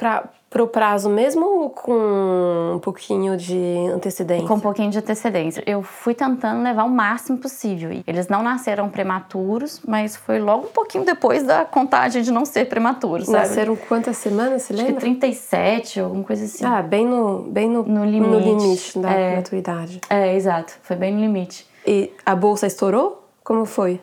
[0.50, 3.58] para o prazo mesmo com um pouquinho de
[3.94, 4.48] antecedência?
[4.48, 5.62] Com um pouquinho de antecedência.
[5.68, 7.92] Eu fui tentando levar o máximo possível.
[8.08, 12.66] Eles não nasceram prematuros, mas foi logo um pouquinho depois da contagem de não ser
[12.70, 13.38] prematuros, sabe?
[13.40, 15.02] Nasceram quantas semanas, você Acho que lembra?
[15.02, 16.66] 37, alguma coisa assim.
[16.66, 18.98] Ah, bem no, bem no, No limite.
[19.00, 19.36] da É.
[19.36, 20.00] maturidade.
[20.10, 20.74] É, exato.
[20.82, 21.68] Foi bem no limite.
[21.86, 23.28] E a bolsa estourou?
[23.44, 24.02] Como foi?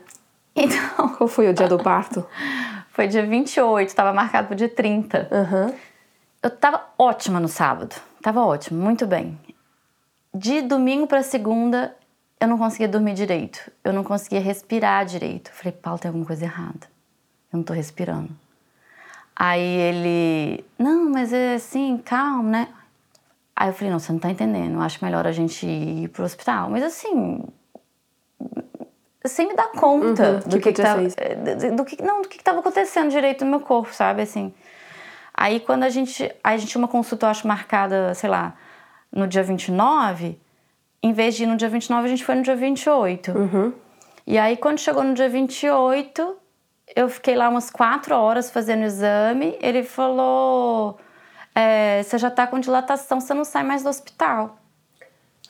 [0.56, 2.24] Então, Qual foi o dia do parto?
[2.90, 5.28] foi dia 28, estava marcado pro dia 30.
[5.32, 5.74] Aham.
[6.40, 7.96] Eu tava ótima no sábado.
[8.22, 9.38] Tava ótimo, muito bem.
[10.32, 11.96] De domingo para segunda,
[12.40, 13.70] eu não conseguia dormir direito.
[13.82, 15.50] Eu não conseguia respirar direito.
[15.50, 16.86] Eu falei, Paulo, tem alguma coisa errada.
[17.52, 18.30] Eu não tô respirando.
[19.34, 22.68] Aí ele, não, mas é assim, calma, né?
[23.56, 24.74] Aí eu falei, não, você não tá entendendo.
[24.74, 26.70] Eu acho melhor a gente ir pro hospital.
[26.70, 27.42] Mas assim,
[29.26, 32.22] sem me dar conta Uhum, do que que, que tava, ser eh, do que não
[32.22, 34.52] do que estava acontecendo direito no meu corpo, sabe assim.
[35.32, 38.54] Aí quando a gente, a gente tinha uma consulta, eu acho marcada, sei lá,
[39.10, 40.38] no dia 29,
[41.02, 43.32] em vez de ir no dia 29, a gente foi no dia 28.
[44.26, 46.36] E aí quando chegou no dia 28,
[46.94, 50.98] eu fiquei lá umas quatro horas fazendo o exame, ele falou:
[51.54, 54.58] é, você já tá com dilatação, você não sai mais do hospital.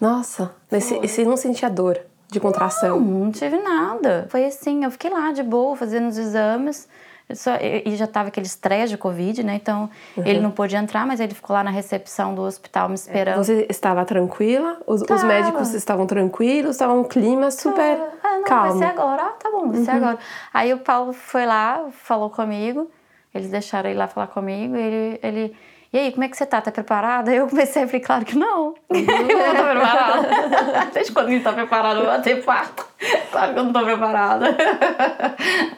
[0.01, 2.99] Nossa, mas você não sentia dor de contração?
[3.01, 4.27] Não, não tive nada.
[4.31, 6.89] Foi assim, eu fiquei lá de boa, fazendo os exames.
[7.33, 9.55] Só- e já tava aquele estresse de Covid, né?
[9.55, 9.89] Então,
[10.27, 13.37] ele não pôde entrar, mas ele ficou lá na recepção do hospital me esperando.
[13.43, 14.77] Você estava tranquila?
[14.87, 16.73] Os, os médicos estavam tranquilos?
[16.73, 18.79] Estava um clima super Ah, não, calmo.
[18.79, 19.23] vai ser agora.
[19.23, 20.19] Ah, tá bom, vai ser agora.
[20.53, 22.91] Aí o Paulo foi lá, falou comigo.
[23.35, 24.77] Eles deixaram ele lá falar comigo.
[24.77, 25.57] Ele, ele
[25.95, 26.61] e aí, como é que você tá?
[26.61, 27.33] Tá preparada?
[27.33, 28.75] Eu comecei a falar, claro que não.
[28.91, 30.91] eu não tô preparada.
[30.93, 32.85] Desde quando gente tá preparado pra ter parto?
[33.31, 34.57] Claro que eu não tô preparada.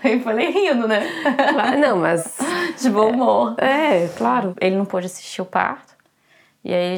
[0.03, 1.07] Aí eu falei rindo, né?
[1.59, 2.39] Ah, Não, mas.
[2.81, 3.57] De bom humor.
[3.59, 4.55] É, claro.
[4.59, 5.95] Ele não pôde assistir o parto.
[6.65, 6.97] E aí,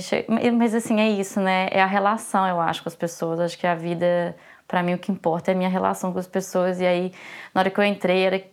[0.52, 1.66] mas assim, é isso, né?
[1.72, 3.40] É a relação, eu acho, com as pessoas.
[3.40, 4.36] Acho que a vida,
[4.68, 6.80] pra mim, o que importa é a minha relação com as pessoas.
[6.80, 7.12] E aí,
[7.52, 8.44] na hora que eu entrei, era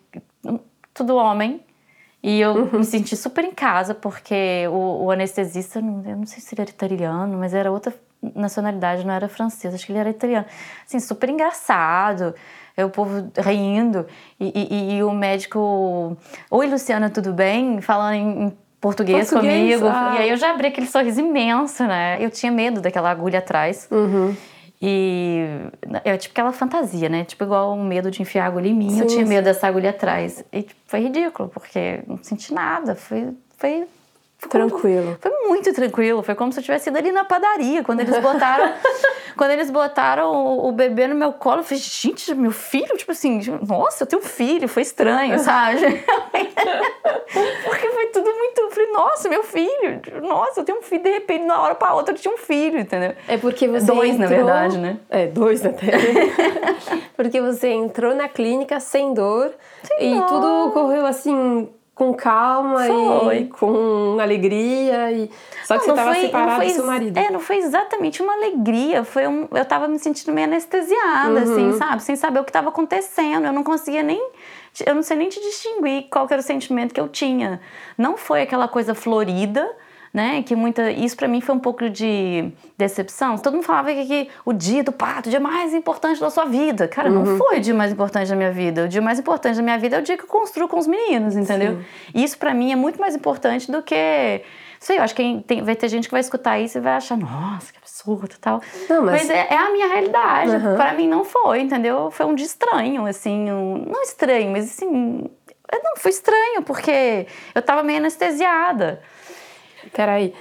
[0.91, 1.63] tudo homem.
[2.27, 6.55] E eu me senti super em casa, porque o, o anestesista, eu não sei se
[6.55, 7.93] ele era italiano, mas era outra
[8.33, 10.45] nacionalidade, não era francês, acho que ele era italiano.
[10.87, 12.33] Assim, super engraçado,
[12.75, 14.07] é, o povo rindo,
[14.39, 16.17] e, e- e o médico,
[16.49, 17.79] oi Luciana, tudo bem?
[17.79, 19.79] Falando em, português, Português?
[19.79, 19.87] comigo.
[19.87, 20.15] Ah.
[20.15, 22.17] E aí eu já abri aquele sorriso imenso, né?
[22.19, 23.87] Eu tinha medo daquela agulha atrás.
[24.81, 25.45] E
[26.03, 27.23] é tipo aquela fantasia, né?
[27.23, 29.29] Tipo igual o medo de enfiar a agulha em mim, eu Sim, tinha sim.
[29.29, 30.43] medo dessa agulha atrás.
[30.51, 32.95] E tipo, foi ridículo, porque não senti nada.
[32.95, 33.85] Foi, foi,
[34.37, 35.17] foi como- Tranquilo.
[35.21, 36.21] Foi muito tranquilo.
[36.23, 37.83] Foi como se eu tivesse ido ali na padaria.
[37.83, 38.73] Quando eles botaram,
[39.37, 42.95] quando eles botaram o, o bebê no meu colo, eu falei, gente, meu filho?
[42.97, 44.67] Tipo assim, nossa, eu tenho um filho.
[44.67, 45.79] Foi estranho, sabe?
[47.65, 48.59] Porque foi tudo muito.
[48.61, 50.01] Eu falei, nossa, meu filho.
[50.21, 51.03] Nossa, eu tenho um filho.
[51.03, 53.13] De repente, de uma hora pra outra, eu tinha um filho, entendeu?
[53.27, 54.97] É porque você Dois, na entrou- verdade, né?
[55.09, 55.91] É, dois até.
[57.15, 59.51] porque você entrou na clínica sem dor
[59.99, 60.25] e dor.
[60.27, 63.37] tudo correu assim com calma Foi.
[63.39, 65.31] e com alegria e
[65.63, 67.17] só que você Não, estava não separado foi do seu marido.
[67.17, 69.03] É, não foi exatamente uma alegria.
[69.05, 71.77] Foi um, eu tava me sentindo meio anestesiada, assim, Uhum.
[71.77, 72.03] sabe?
[72.03, 73.45] Sem saber o que estava acontecendo.
[73.45, 74.21] Eu não conseguia nem.
[74.85, 77.61] Eu não sei nem te distinguir qual era o sentimento que eu tinha.
[77.97, 79.65] Não foi aquela coisa florida.
[80.15, 83.37] Né, que muita isso pra mim foi um pouco de decepção.
[83.37, 86.45] Todo mundo falava que, que o dia do parto, o dia mais importante da sua
[86.45, 86.87] vida.
[86.87, 87.23] Cara, Uhum.
[87.25, 88.85] não foi o dia mais importante da minha vida.
[88.85, 90.87] O dia mais importante da minha vida é o dia que eu construo com os
[90.87, 91.79] meninos, entendeu?
[92.13, 94.41] E Isso pra mim é muito mais importante do que
[94.79, 97.17] sei, eu acho que tem- vai ter gente que vai escutar isso e vai achar,
[97.17, 98.61] nossa, que absurdo tal.
[98.89, 100.51] Não, mas- é, é a minha realidade.
[100.51, 100.75] Uhum.
[100.77, 102.09] Pra mim não foi, entendeu?
[102.09, 105.29] Foi um dia estranho, assim, um- não estranho, mas assim,
[105.83, 109.01] não, foi estranho, porque eu tava meio anestesiada.
[109.93, 110.33] Peraí,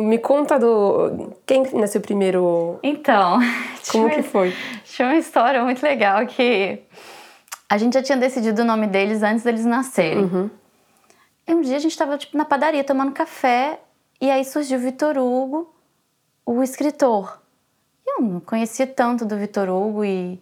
[0.00, 1.32] me conta do.
[1.46, 2.78] Quem nasceu primeiro?
[2.82, 3.38] Então,
[3.90, 4.54] Como tinha- que foi?
[4.84, 6.80] Tinha uma história muito legal que
[7.68, 10.24] a gente já tinha decidido o nome deles antes deles nascerem.
[10.24, 10.50] Uhum.
[11.46, 13.80] E um dia a gente tava tipo, na padaria tomando café
[14.20, 15.74] e aí surgiu o Vitor Hugo,
[16.46, 17.40] o escritor.
[18.06, 20.40] Eu não conhecia tanto do Vitor Hugo e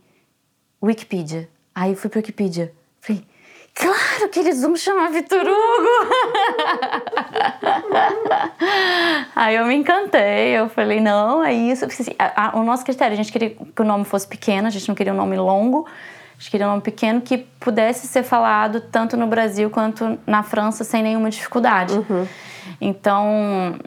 [0.83, 1.49] Wikipedia.
[1.75, 2.73] Aí eu fui pro Wikipedia.
[3.75, 6.15] Claro que eles vão chamar Vitor Hugo!
[9.35, 11.85] Aí eu me encantei, eu falei, não, é isso.
[11.85, 14.71] Assim, a- a- o nosso critério, a gente queria que o nome fosse pequeno, a
[14.71, 15.87] gente não queria um nome longo.
[16.35, 20.85] Eles queriam um nome pequeno que pudesse ser falado tanto no Brasil quanto na França
[20.85, 21.95] sem nenhuma dificuldade.
[22.81, 23.79] Então,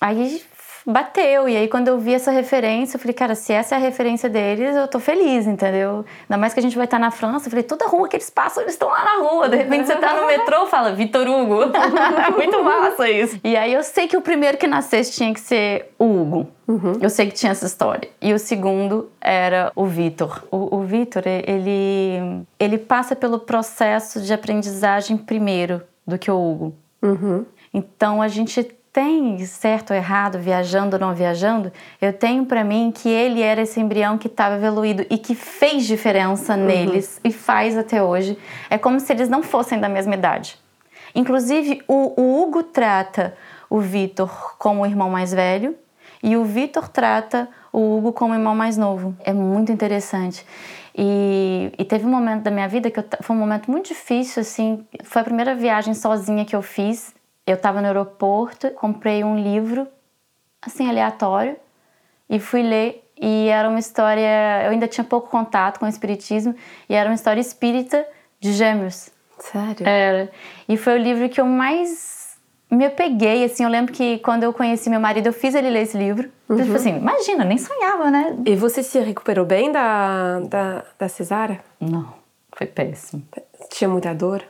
[0.00, 0.42] aí
[0.86, 1.48] bateu.
[1.48, 4.28] E aí, quando eu vi essa referência, eu falei, cara, se essa é a referência
[4.28, 6.04] deles, eu tô feliz, entendeu?
[6.22, 7.46] Ainda mais que a gente vai estar na França.
[7.46, 9.48] Eu falei, toda rua que eles passam, eles estão lá na rua.
[9.48, 11.62] De repente, você tá no metrô fala, Vitor Hugo.
[12.26, 13.40] é muito massa isso.
[13.44, 16.48] E aí, eu sei que o primeiro que nascesse tinha que ser o Hugo.
[17.00, 18.10] Eu sei que tinha essa história.
[18.20, 20.44] E o segundo era o Vitor.
[20.50, 26.74] O, o Vitor, ele, ele passa pelo processo de aprendizagem primeiro do que o Hugo.
[27.72, 28.62] Então a gente
[28.92, 33.62] tem certo ou errado, viajando ou não viajando, eu tenho pra mim que ele era
[33.62, 38.38] esse embrião que estava evoluído e que fez diferença neles e faz até hoje.
[38.68, 40.58] É como se eles não fossem da mesma idade.
[41.14, 43.34] Inclusive, o, o Hugo trata
[43.70, 45.76] o Vitor como o irmão mais velho
[46.22, 49.14] e o Vitor trata o Hugo como o irmão mais novo.
[49.24, 50.44] É muito interessante.
[50.96, 54.40] E, e teve um momento da minha vida que eu foi um momento muito difícil,
[54.40, 54.84] assim.
[55.04, 57.14] Foi a primeira viagem sozinha que eu fiz.
[57.48, 59.88] Eu estava no aeroporto, comprei um livro,
[60.60, 61.56] assim, aleatório,
[62.28, 63.02] e fui ler.
[63.18, 64.62] E era uma história.
[64.64, 66.54] Eu ainda tinha pouco contato com o Espiritismo,
[66.88, 68.06] e era uma história espírita
[68.38, 69.08] de gêmeos.
[69.38, 69.88] Sério?
[69.88, 70.30] Era.
[70.68, 72.36] E foi o livro que eu mais
[72.70, 73.64] me apeguei, assim.
[73.64, 76.30] Eu lembro que quando eu conheci meu marido, eu fiz ele ler esse livro.
[76.54, 78.36] Tipo assim, imagina, nem sonhava, né?
[78.44, 81.60] E você se recuperou bem da, da, da cesárea?
[81.80, 82.12] Não,
[82.54, 83.22] foi péssimo.
[83.70, 84.44] Tinha muita dor?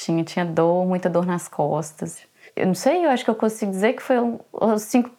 [0.00, 2.18] Tinha, tinha dor, muita dor nas costas.
[2.54, 5.10] Eu não sei, eu acho que eu consigo dizer que foi um- os cinco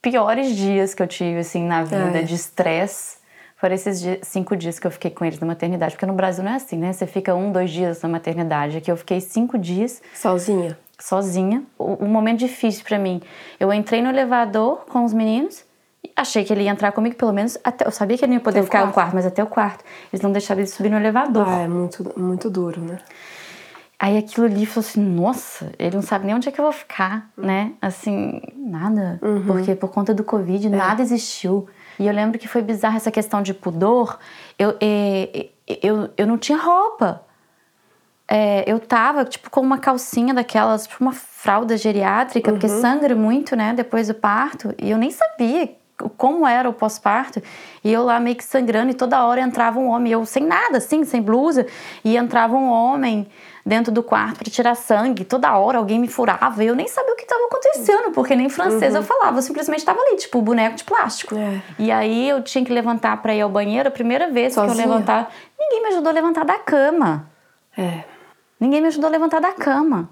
[0.00, 2.22] piores dias que eu tive, assim, na vida, É.
[2.22, 3.18] de estresse.
[3.56, 5.94] Foram esses dias- cinco dias que eu fiquei com eles na maternidade.
[5.94, 6.92] Porque no Brasil não é assim, né?
[6.92, 8.78] Você fica um, dois dias na maternidade.
[8.78, 10.78] Aqui eu fiquei cinco dias Sozinha?
[10.98, 11.62] sozinha.
[11.78, 13.20] Um momento difícil pra mim.
[13.60, 15.64] Eu entrei no elevador com os meninos.
[16.16, 17.86] Achei que ele ia entrar comigo, pelo menos até.
[17.86, 18.94] Eu sabia que ele não ia poder Até ficar no quarto.
[18.94, 19.84] quarto, mas até o quarto.
[20.12, 21.46] Eles não deixaram ele subir no elevador.
[21.48, 22.98] Ah, é muito, muito duro, né?
[24.04, 26.72] Aí aquilo ali falou assim, nossa, ele não sabe nem onde é que eu vou
[26.72, 27.72] ficar, né?
[27.80, 29.18] Assim, nada.
[29.46, 31.66] Porque por conta do Covid, nada existiu.
[31.98, 34.18] E eu lembro que foi bizarro essa questão de pudor.
[34.58, 35.48] Eu, eh,
[35.82, 37.22] eu, eu não tinha roupa.
[38.28, 43.56] É, eu tava, tipo, com uma calcinha daquelas, tipo, uma fralda geriátrica, porque sangra muito,
[43.56, 44.74] né, depois do parto.
[44.76, 45.74] E eu nem sabia
[46.18, 47.42] como era o pós-parto.
[47.82, 50.76] E eu lá meio que sangrando, e toda hora entrava um homem, eu sem nada,
[50.76, 51.66] assim, sem blusa.
[52.04, 53.26] E entrava um homem
[53.64, 55.24] dentro do quarto para tirar sangue.
[55.24, 58.48] Toda hora alguém me furava e eu nem sabia o que estava acontecendo, porque nem
[58.48, 61.34] francês eu falava, eu simplesmente estava ali, tipo, boneco de plástico.
[61.34, 61.62] É.
[61.78, 64.84] E aí eu tinha que levantar para ir ao banheiro, a primeira vez que Sozinha?
[64.84, 67.26] eu levantar, ninguém me ajudou a levantar da cama.
[67.76, 68.04] É.
[68.60, 70.10] Ninguém me ajudou a levantar da cama.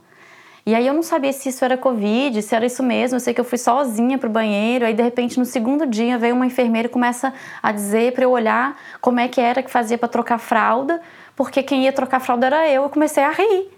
[0.64, 3.16] E aí eu não sabia se isso era Covid, se era isso mesmo.
[3.16, 4.86] Eu sei que eu fui sozinha pro banheiro.
[4.86, 8.30] Aí, de repente, no segundo dia, veio uma enfermeira e começa a dizer para eu
[8.30, 11.00] olhar como é que era que fazia para trocar fralda.
[11.34, 12.82] Porque quem ia trocar fralda era eu.
[12.84, 13.70] Eu comecei a rir.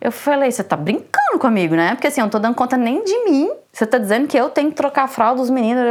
[0.00, 1.94] Eu falei, você tá brincando comigo, né?
[1.94, 3.50] Porque assim, eu não tô dando conta nem de mim.
[3.72, 5.82] Você tá dizendo que eu tenho que trocar a fralda dos meninos.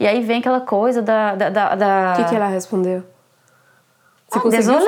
[0.00, 1.34] E aí vem aquela coisa da...
[1.34, 3.02] da, da, da- O que, que ela respondeu?
[4.30, 4.38] Você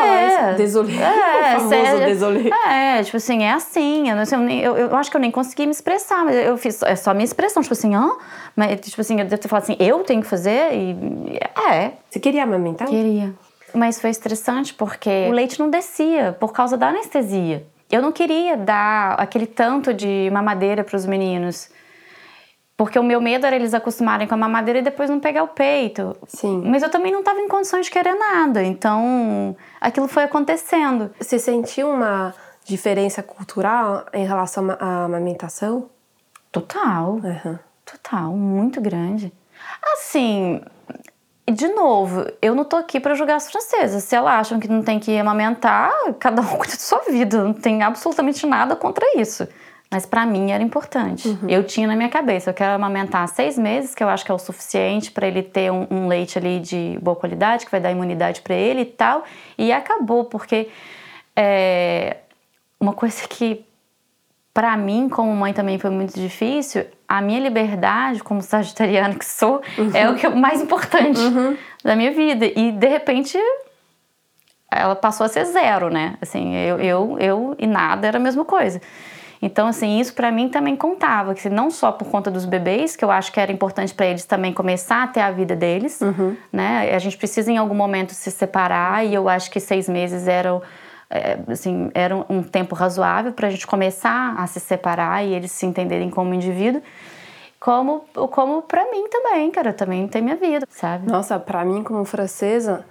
[0.03, 0.59] ah, isso?
[0.59, 0.93] Désolé.
[0.93, 2.07] É, o famoso sério.
[2.07, 2.51] désolé.
[2.69, 4.11] É, tipo assim, é assim.
[4.11, 6.83] Eu, não eu, eu acho que eu nem consegui me expressar, mas eu fiz.
[6.83, 8.11] É só a minha expressão, tipo assim, hã?
[8.55, 10.75] Mas, tipo assim, eu devo ter falado assim, eu tenho que fazer?
[10.75, 11.39] E.
[11.71, 12.87] É, Você queria amamentar?
[12.87, 13.33] queria.
[13.75, 17.67] Mas foi estressante porque o leite não descia por causa da anestesia.
[17.91, 21.71] Eu não queria dar aquele tanto de mamadeira para os meninos.
[22.77, 25.49] Porque o meu medo era eles acostumarem com a mamadeira e depois não pegar o
[25.49, 26.17] peito.
[26.27, 26.63] Sim.
[26.65, 28.63] Mas eu também não estava em condições de querer nada.
[28.63, 31.11] Então, aquilo foi acontecendo.
[31.21, 32.33] Você sentiu uma
[32.65, 35.91] diferença cultural em relação à amamentação?
[36.51, 37.21] Total.
[37.23, 37.59] Aham.
[37.85, 39.33] Total, muito grande.
[39.93, 40.63] Assim,
[41.51, 44.05] de novo, eu não tô aqui para julgar as francesas.
[44.05, 47.43] Se elas acham que não tem que amamentar, cada um cuida de sua vida.
[47.43, 49.47] Não tem absolutamente nada contra isso.
[49.91, 51.37] Mas para mim era importante.
[51.49, 54.35] Eu tinha na minha cabeça, eu quero amamentar seis meses, que eu acho que é
[54.35, 57.91] o suficiente para ele ter um, um leite ali de boa qualidade, que vai dar
[57.91, 59.25] imunidade para ele e tal.
[59.59, 60.69] E acabou, porque
[61.35, 62.19] é,
[62.79, 63.65] uma coisa que
[64.53, 66.85] para mim, como mãe, também foi muito difícil.
[67.09, 69.63] A minha liberdade, como sagitariana que sou,
[69.95, 71.21] é o que é o mais importante
[71.85, 72.47] da minha vida.
[72.47, 73.39] E de repente
[74.71, 76.17] ela passou a ser zero, né?
[76.21, 78.81] Assim, eu, eu, eu e nada era a mesma coisa.
[79.43, 83.05] Então, assim, isso para mim também contava, que não só por conta dos bebês, que
[83.05, 85.99] eu acho que era importante para eles também começar a ter a vida deles,
[86.53, 86.95] né?
[86.95, 90.61] A gente precisa em algum momento se separar e eu acho que seis meses eram
[91.49, 95.67] assim, era um- tempo razoável para a gente começar a se separar e eles se
[95.67, 96.81] entenderem como indivíduo,
[97.59, 101.07] como, como para mim também, cara, também tem minha vida, sabe?
[101.11, 102.85] Nossa, pra mim, como francesa,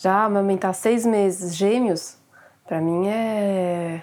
[0.00, 2.16] Já amamentar seis meses gêmeos,
[2.66, 4.00] para mim é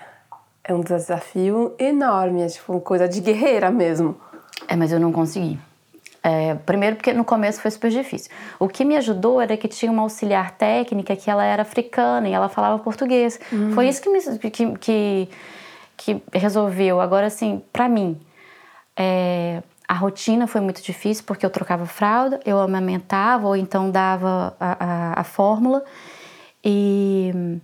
[0.67, 4.17] é um desafio enorme, é tipo uma coisa de guerreira mesmo.
[4.67, 5.59] É, mas eu não consegui.
[6.27, 8.31] É, primeiro porque no começo foi super difícil.
[8.57, 12.33] O que me ajudou era que tinha uma auxiliar técnica que ela era africana e
[12.33, 13.39] ela falava português.
[13.75, 15.29] Foi isso que, me, que, que,
[15.95, 16.99] que resolveu.
[16.99, 18.19] Agora, assim, pra mim,
[18.97, 24.57] é, a rotina foi muito difícil porque eu trocava fralda, eu amamentava ou então dava
[24.59, 25.85] a, a, a fórmula
[26.63, 27.59] e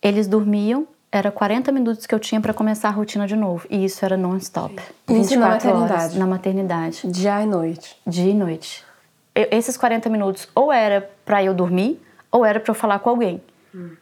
[0.00, 0.88] eles dormiam.
[1.12, 3.66] Era 40 minutos que eu tinha para começar a rotina de novo.
[3.68, 4.74] E isso era non-stop.
[5.08, 6.18] Isso na 24 horas maternidade?
[6.18, 7.96] na maternidade Dia e noite.
[8.06, 8.84] dia e noite.
[9.34, 12.00] Eu- esses 40 minutos ou era pra eu dormir
[12.30, 13.42] ou era pra eu falar com alguém.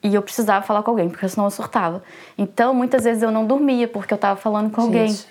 [0.03, 2.03] E eu precisava falar com alguém, porque senão eu surtava.
[2.39, 5.09] Então, muitas vezes eu não dormia porque eu tava falando com alguém.
[5.09, 5.27] Gente.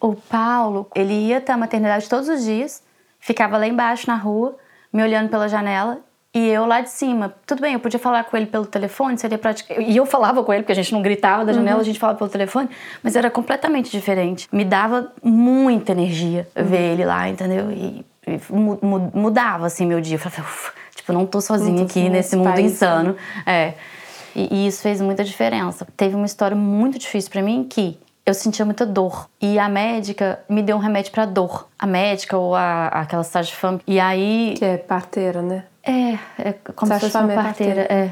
[0.00, 2.82] O Paulo, ele ia até a maternidade todos os dias,
[3.20, 4.56] ficava lá embaixo na rua,
[4.90, 5.98] me olhando pela janela,
[6.34, 7.34] e eu lá de cima.
[7.46, 9.72] Tudo bem, eu podia falar com ele pelo telefone, seria prático.
[9.80, 12.18] E eu falava com ele, porque a gente não gritava da janela, a gente falava
[12.18, 12.68] pelo telefone,
[13.02, 14.46] mas era completamente diferente.
[14.52, 17.70] Me dava muita energia ver ele lá, entendeu?
[17.70, 20.16] E, e mu- mu- mudava assim meu dia.
[20.16, 23.16] Eu falava, ufa, tipo, não tô sozinha Não tô aqui sozinha nesse mundo país, insano.
[23.46, 23.74] É.
[24.36, 25.86] E, e isso fez muita diferença.
[25.96, 29.26] Teve uma história muito difícil pra mim que eu sentia muita dor.
[29.40, 31.66] E a médica me deu um remédio pra dor.
[31.78, 33.80] A médica ou a, aquela stage femme.
[33.86, 34.54] E aí.
[34.58, 35.64] Que é parteira, né?
[35.88, 37.80] É, é como se Sage fosse uma é parteira.
[37.82, 38.10] É.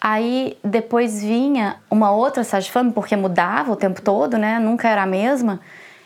[0.00, 4.58] Aí depois vinha uma outra sage femme, porque mudava o tempo todo, né?
[4.58, 5.60] Nunca era a mesma.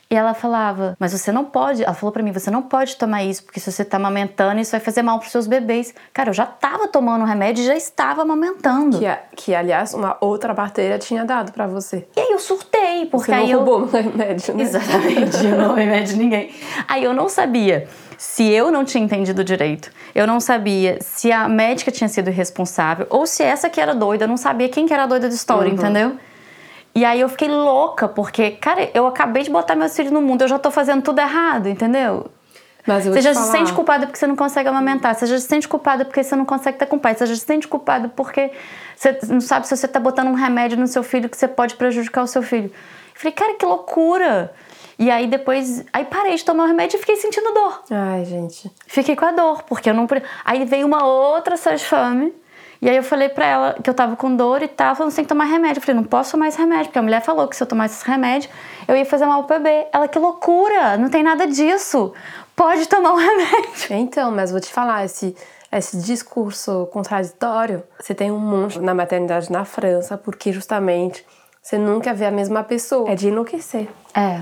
[0.08, 1.82] E ela falava, mas você não pode.
[1.82, 4.70] Ela falou pra mim, você não pode tomar isso, porque se você tá amamentando, isso
[4.70, 5.94] vai fazer mal pros seus bebês.
[6.12, 8.98] Cara, eu já tava tomando o remédio e já estava amamentando.
[8.98, 12.06] Que, que aliás, uma outra parteira tinha dado pra você.
[12.16, 13.64] E aí eu surtei, porque Você não aí eu.
[13.64, 14.62] roubou o remédio, né?
[14.62, 16.54] Exatamente, eu não remédio ninguém.
[16.86, 19.90] Aí eu não sabia se eu não tinha entendido direito.
[20.14, 24.24] Eu não sabia se a médica tinha sido responsável ou se essa que era doida.
[24.24, 26.16] Eu não sabia quem que era a doida da história, entendeu?
[26.94, 30.42] E aí eu fiquei louca, porque, cara, eu acabei de botar meus filhos no mundo,
[30.42, 32.30] eu já tô fazendo tudo errado, entendeu?
[32.86, 35.14] Mas eu vou Você já se falar, sente culpada porque você não consegue amamentar.
[35.14, 37.14] Você já se sente culpada porque você não consegue ter com o pai.
[37.14, 38.50] Você já se sente culpada porque
[38.96, 41.74] você não sabe se você tá botando um remédio no seu filho que você pode
[41.74, 42.72] prejudicar o seu filho.
[43.16, 44.52] Falei, cara, que loucura!
[44.98, 47.82] E aí depois, aí parei de tomar o remédio e fiquei sentindo dor.
[47.90, 48.70] Ai, gente.
[48.86, 50.06] Fiquei com a dor, porque eu não.
[50.44, 52.32] Aí veio uma outra fame.
[52.80, 55.16] E aí eu falei pra ela que eu tava com dor e tal, falou, você
[55.16, 55.78] tem que tomar remédio.
[55.78, 57.96] Eu falei, não posso tomar esse remédio, porque a mulher falou que se eu tomasse
[57.96, 58.50] esse remédio,
[58.86, 59.86] eu ia fazer mal pro bebê.
[59.92, 62.12] Ela, que loucura, não tem nada disso.
[62.54, 63.86] Pode tomar o remédio.
[63.90, 65.34] Então, mas vou te falar, esse,
[65.72, 71.24] esse discurso contraditório, você tem um monte na maternidade na França, porque justamente
[71.66, 73.10] você nunca vê a mesma pessoa.
[73.10, 73.88] É de enlouquecer.
[74.14, 74.40] É.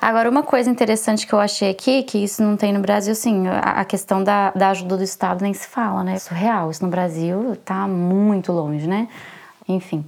[0.00, 3.48] Agora, uma coisa interessante que eu achei aqui, que isso não tem no Brasil, assim,
[3.48, 6.16] a, questão da, da ajuda do Estado nem se fala, né?
[6.20, 6.70] Surreal.
[6.70, 9.08] Isso no Brasil tá muito longe, né?
[9.68, 10.04] Enfim.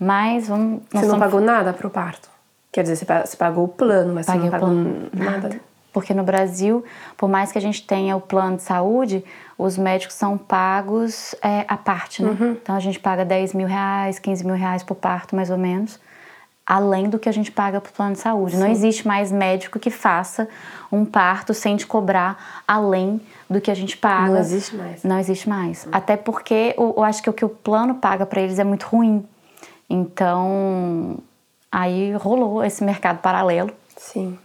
[0.00, 0.80] Mas vamos.
[0.90, 2.28] Você não estamos- pagou nada pro parto.
[2.72, 5.08] Quer dizer, você pa- você pagou o plano, mas Paguei você não pagou plano.
[5.12, 5.60] nada.
[5.92, 6.84] Porque no Brasil,
[7.16, 9.24] por mais que a gente tenha o plano de saúde,
[9.56, 12.36] os médicos são pagos é, à parte, né?
[12.62, 15.98] Então a gente paga 10 mil reais, 15 mil reais por parto, mais ou menos,
[16.66, 18.56] além do que a gente paga pro plano de saúde.
[18.56, 20.48] Não existe mais médico que faça
[20.90, 24.32] um parto sem te cobrar além do que a gente paga.
[24.32, 25.04] Não existe mais.
[25.04, 25.88] Não existe mais.
[25.92, 28.84] Até porque eu, eu acho que o que o plano paga para eles é muito
[28.84, 29.24] ruim.
[29.88, 31.18] Então,
[31.70, 33.70] aí rolou esse mercado paralelo.
[33.96, 34.38] Sim.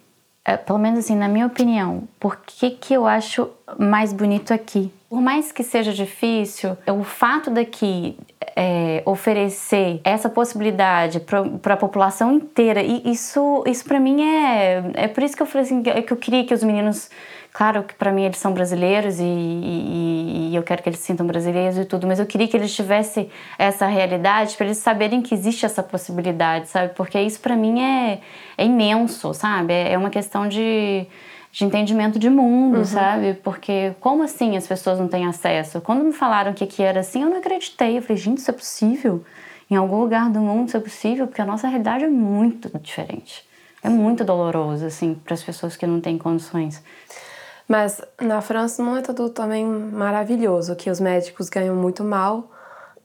[0.49, 3.47] É, pelo menos assim, na minha opinião, por que, que eu acho
[3.77, 4.91] mais bonito aqui?
[5.07, 8.17] Por mais que seja difícil, o fato daqui
[8.55, 14.83] é, oferecer essa possibilidade para a população inteira, e isso, isso para mim é.
[14.95, 17.09] É por isso que eu falei assim, que que eu queria que os meninos.
[17.51, 21.05] Claro que para mim eles são brasileiros e, e- e eu quero que eles se
[21.07, 25.21] sintam brasileiros e tudo, mas eu queria que eles tivessem essa realidade para eles saberem
[25.21, 26.93] que existe essa possibilidade, sabe?
[26.95, 28.19] Porque isso para mim é,
[28.57, 29.73] é imenso, sabe?
[29.73, 31.07] É é uma questão de,
[31.51, 33.33] de entendimento de mundo, sabe?
[33.33, 35.81] Porque como assim as pessoas não têm acesso?
[35.81, 37.97] Quando me falaram que aqui era assim, eu não acreditei.
[37.97, 39.23] Eu falei, gente, isso é possível?
[39.69, 41.27] Em algum lugar do mundo isso é possível?
[41.27, 43.47] Porque a nossa realidade é muito diferente.
[43.81, 46.83] É muito doloroso, assim, para as pessoas que não têm condições.
[47.67, 52.51] Mas na França não é tudo também maravilhoso, que os médicos ganham muito mal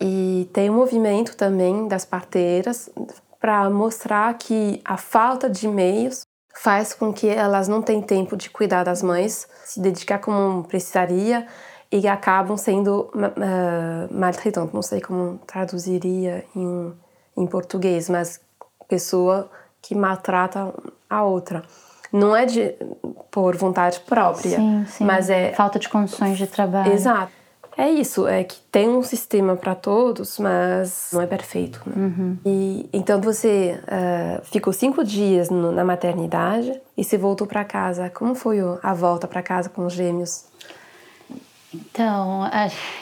[0.01, 2.91] e tem um movimento também das parteiras
[3.39, 6.23] para mostrar que a falta de meios
[6.55, 11.47] faz com que elas não tenham tempo de cuidar das mães, se dedicar como precisaria
[11.91, 14.73] e acabam sendo uh, maltratantes.
[14.73, 16.93] Não sei como traduziria em,
[17.37, 18.41] em português, mas
[18.89, 19.51] pessoa
[19.83, 20.73] que maltrata
[21.09, 21.63] a outra.
[22.13, 22.75] Não é de,
[23.31, 25.05] por vontade própria, Sim, sim.
[25.05, 26.93] mas é Falta de condições de trabalho.
[26.93, 27.33] Exato.
[27.77, 31.83] É isso, é que tem um sistema para todos, mas não é perfeito.
[31.87, 32.37] Né?
[32.47, 38.09] E então você uh, ficou cinco dias no, na maternidade e se voltou para casa.
[38.11, 40.45] Como foi a volta para casa com os gêmeos?
[41.75, 42.43] Então,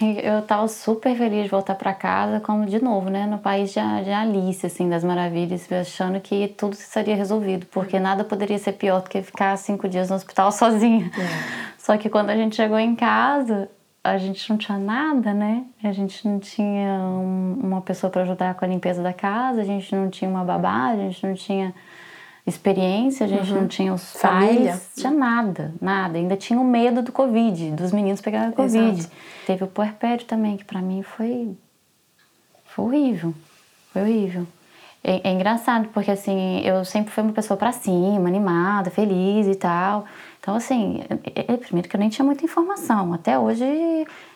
[0.00, 3.80] eu tava super feliz de voltar para casa, como de novo, né, no país de,
[4.04, 9.02] de Alice, assim, das maravilhas, achando que tudo seria resolvido, porque nada poderia ser pior
[9.02, 11.10] do que ficar cinco dias no hospital sozinha.
[11.18, 11.72] É.
[11.76, 13.68] Só que quando a gente chegou em casa,
[14.04, 15.64] a gente não tinha nada, né?
[15.82, 19.64] A gente não tinha um, uma pessoa para ajudar com a limpeza da casa, a
[19.64, 21.72] gente não tinha uma babá, a gente não tinha
[22.44, 23.60] experiência, a gente uhum.
[23.60, 24.72] não tinha os Família.
[24.72, 26.18] pais, tinha nada, nada.
[26.18, 28.98] Ainda tinha o medo do Covid, dos meninos pegarem o Covid.
[28.98, 29.14] Exato.
[29.46, 31.56] Teve o puerpério também, que para mim foi,
[32.64, 33.34] foi horrível,
[33.92, 34.46] foi horrível.
[35.04, 39.54] É, é, engraçado, porque assim, eu sempre fui uma pessoa para cima, animada, feliz e
[39.54, 40.04] tal.
[40.42, 43.14] Então, assim, é, é, primeiro que eu nem tinha muita informação.
[43.14, 43.64] Até hoje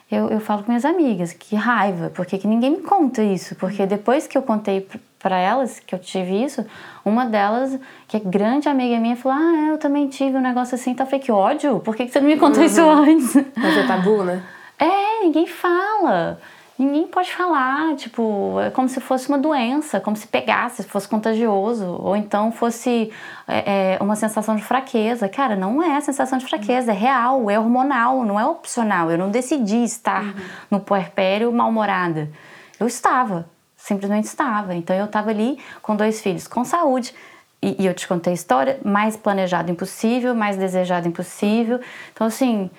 [0.08, 3.56] eu, eu falo com minhas amigas, que raiva, porque que ninguém me conta isso.
[3.56, 4.86] Porque depois que eu contei
[5.18, 6.64] para elas que eu tive isso,
[7.04, 7.76] uma delas,
[8.06, 10.92] que é grande amiga minha, falou: Ah, eu também tive um negócio assim.
[10.92, 12.66] Então eu falei: Que ódio, por que, que você não me contou uhum.
[12.66, 13.34] isso antes?
[13.56, 14.44] Mas é tabu, né?
[14.78, 16.38] É, ninguém fala
[16.78, 21.86] ninguém pode falar, tipo, é como se fosse uma doença, como se pegasse, fosse contagioso,
[22.00, 23.10] ou então fosse
[23.48, 25.28] é, é, uma sensação de fraqueza.
[25.28, 29.10] Cara, não é sensação de fraqueza, é real, é hormonal, não é opcional.
[29.10, 30.34] Eu não decidi estar uhum.
[30.70, 32.30] no puerpério mal-humorada.
[32.78, 34.74] Eu estava, simplesmente estava.
[34.74, 37.14] Então eu estava ali com dois filhos, com saúde.
[37.62, 41.80] E, e eu te contei a história, mais planejado impossível, mais desejado impossível.
[42.12, 42.70] Então, assim,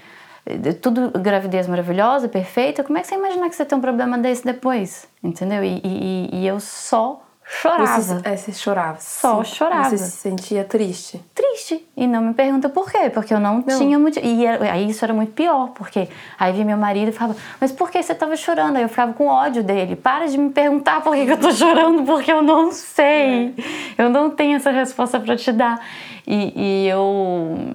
[0.81, 4.45] tudo gravidez maravilhosa, perfeita, como é que você imagina que você tem um problema desse
[4.45, 5.07] depois?
[5.23, 5.63] Entendeu?
[5.63, 8.01] E, e, e eu só chorava.
[8.01, 8.97] Você, é, você chorava.
[8.99, 9.55] Só sim.
[9.55, 9.89] chorava.
[9.89, 11.19] Você se sentia triste.
[11.33, 11.87] Triste.
[11.95, 13.77] E não me pergunta por quê, porque eu não, não.
[13.77, 14.19] tinha muito.
[14.19, 17.71] E era, aí isso era muito pior, porque aí vinha meu marido e falava, mas
[17.71, 18.75] por que você estava chorando?
[18.75, 19.95] Aí eu ficava com ódio dele.
[19.95, 23.55] Para de me perguntar por que, que eu tô chorando, porque eu não sei.
[23.97, 24.03] É.
[24.03, 25.79] Eu não tenho essa resposta para te dar.
[26.25, 27.73] E, e eu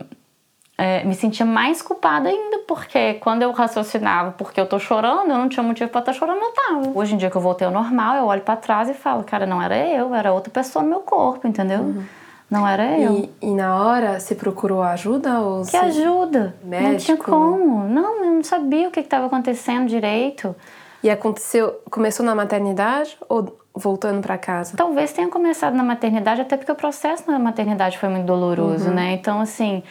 [0.83, 5.39] é, me sentia mais culpada ainda, porque quando eu raciocinava porque eu tô chorando, eu
[5.39, 6.99] não tinha motivo para estar tá chorando, eu tava.
[6.99, 9.47] Hoje em dia que eu voltei ao normal, eu olho para trás e falo, cara,
[9.47, 11.83] não era eu, era outra pessoa no meu corpo, entendeu?
[11.83, 12.05] Uhum.
[12.51, 13.13] Não era eu.
[13.13, 16.57] E, e, na hora você procurou ajuda ou Que ajuda?
[16.65, 16.91] Médico?
[16.91, 17.85] Não tinha como.
[17.89, 20.53] Não, eu não sabia o que estava acontecendo direito.
[21.01, 24.77] E aconteceu, começou na maternidade ou voltando para casa?
[24.77, 28.95] Talvez tenha começado na maternidade, até porque o processo na maternidade foi muito doloroso, uhum.
[28.95, 29.13] né?
[29.13, 29.83] Então, assim,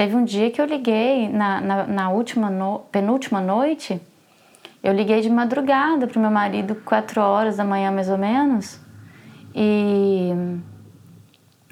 [0.00, 4.00] teve um dia que eu liguei, na, na, na última no, penúltima noite,
[4.82, 8.80] eu liguei de madrugada pro meu marido, quatro horas da manhã mais ou menos,
[9.54, 10.30] e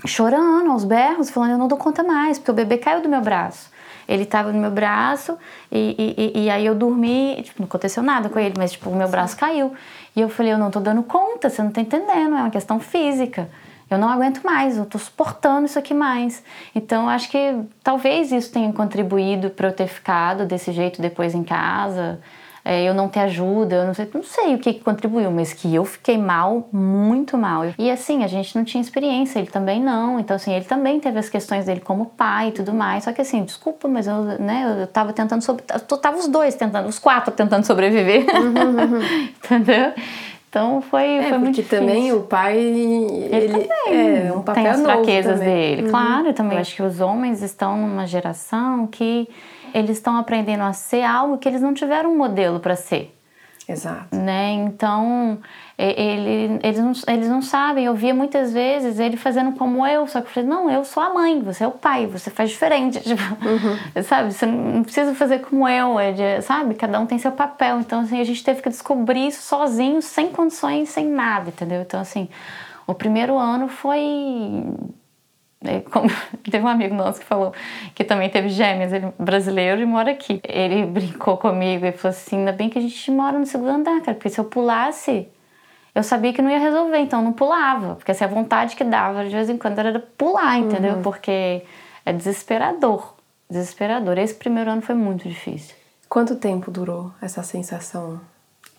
[0.04, 3.22] chorando aos berros, falando: Eu não dou conta mais, porque o bebê caiu do meu
[3.22, 3.70] braço.
[4.06, 5.38] Ele estava no meu braço
[5.72, 8.94] e, e, e, aí eu dormi, tipo, não aconteceu nada com ele, mas tipo, o
[8.94, 9.72] meu braço caiu.
[10.14, 12.78] E eu falei, eu não tô dando conta, você não tá entendendo, é uma questão
[12.78, 13.48] física.
[13.91, 16.43] Eu não aguento mais, eu tô suportando isso aqui mais.
[16.74, 17.39] Então, eu acho que
[17.82, 22.20] talvez isso tenha contribuído para eu ter ficado desse jeito depois em casa
[22.68, 25.55] é, eu não ter ajuda, eu não sei, não sei o que, que contribuiu, mas
[25.55, 27.62] que eu fiquei mal, muito mal.
[27.78, 30.20] E assim, a gente não tinha experiência, ele também não.
[30.20, 33.05] Então, assim, ele também teve as questões dele como pai e tudo mais.
[33.05, 35.62] Só que assim, desculpa, mas eu, né, eu tava tentando sobre.
[35.62, 38.26] Tava os dois tentando, os quatro tentando sobreviver.
[38.36, 39.28] Uhum, uhum.
[39.43, 39.95] Entendeu?
[40.49, 41.78] Então foi, é, foi muito difícil.
[41.78, 45.55] também o pai ele, ele é um papel tem as fraquezas também.
[45.55, 45.90] dele, uhum.
[45.90, 46.32] claro.
[46.32, 49.28] Também eu acho que os homens estão numa geração que
[49.74, 53.14] eles estão aprendendo a ser algo que eles não tiveram um modelo para ser.
[53.68, 54.16] Exato.
[54.16, 54.53] Né?
[54.53, 55.38] Então,
[55.78, 57.84] ele, eles, não, eles não sabem.
[57.84, 61.00] Eu via muitas vezes ele fazendo como eu, só que eu falei, não, eu sou
[61.00, 62.98] a mãe, você é o pai, você faz diferente.
[63.08, 64.02] Tipo, uhum.
[64.02, 64.32] Sabe?
[64.32, 66.74] Você não precisa fazer como eu, é sabe?
[66.74, 67.78] Cada um tem seu papel.
[67.78, 71.80] Então, assim, a gente teve que descobrir isso sozinho, sem condições, sem nada, entendeu?
[71.82, 72.28] Então, assim,
[72.84, 74.64] o primeiro ano foi
[75.64, 76.08] é, como,
[76.50, 77.52] teve um amigo nosso que falou
[77.94, 80.40] que também teve gêmeas, ele brasileiro e mora aqui.
[80.42, 84.00] Ele brincou comigo e falou assim: ainda bem que a gente mora no segundo andar,
[84.00, 85.28] cara, porque se eu pulasse,
[85.95, 87.97] eu sabia que não ia resolver, então não pulava.
[87.97, 90.97] Porque assim, a vontade que dava de vez em quando era pular, entendeu?
[90.97, 91.03] Uhum.
[91.03, 91.62] Porque
[92.05, 93.14] é desesperador.
[93.51, 94.18] Desesperador.
[94.18, 95.74] Esse primeiro ano foi muito difícil.
[96.09, 98.20] Quanto tempo durou essa sensação?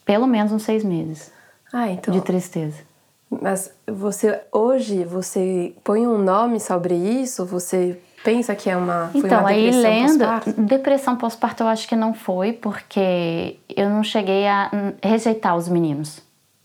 [0.05, 1.31] Pelo menos uns seis meses.
[1.71, 2.13] Ah, então.
[2.13, 2.89] De tristeza.
[3.29, 7.45] Mas você hoje você põe um nome sobre isso?
[7.45, 11.87] Você pensa que é uma foi então uma aí lendo pós depressão pós-parto eu acho
[11.87, 14.71] que não foi porque eu não cheguei a
[15.03, 16.21] rejeitar os meninos.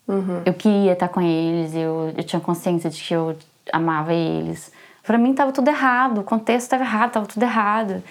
[0.06, 0.42] Uhum.
[0.44, 3.36] Eu queria estar com eles, eu, eu tinha consciência de que eu
[3.72, 4.72] amava eles.
[5.02, 8.02] Para mim estava tudo errado, o contexto estava errado, estava tudo errado.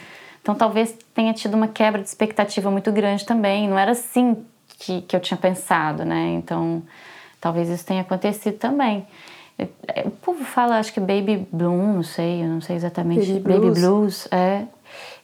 [0.41, 3.67] Então talvez tenha tido uma quebra de expectativa muito grande também.
[3.67, 4.45] Não era assim
[4.79, 6.33] que, que eu tinha pensado, né?
[6.33, 6.83] Então
[7.39, 9.05] talvez isso tenha acontecido também.
[9.57, 13.31] É, é, o povo fala, acho que baby bloom, não sei, eu não sei exatamente.
[13.33, 13.59] Baby blues.
[13.59, 14.63] baby blues é.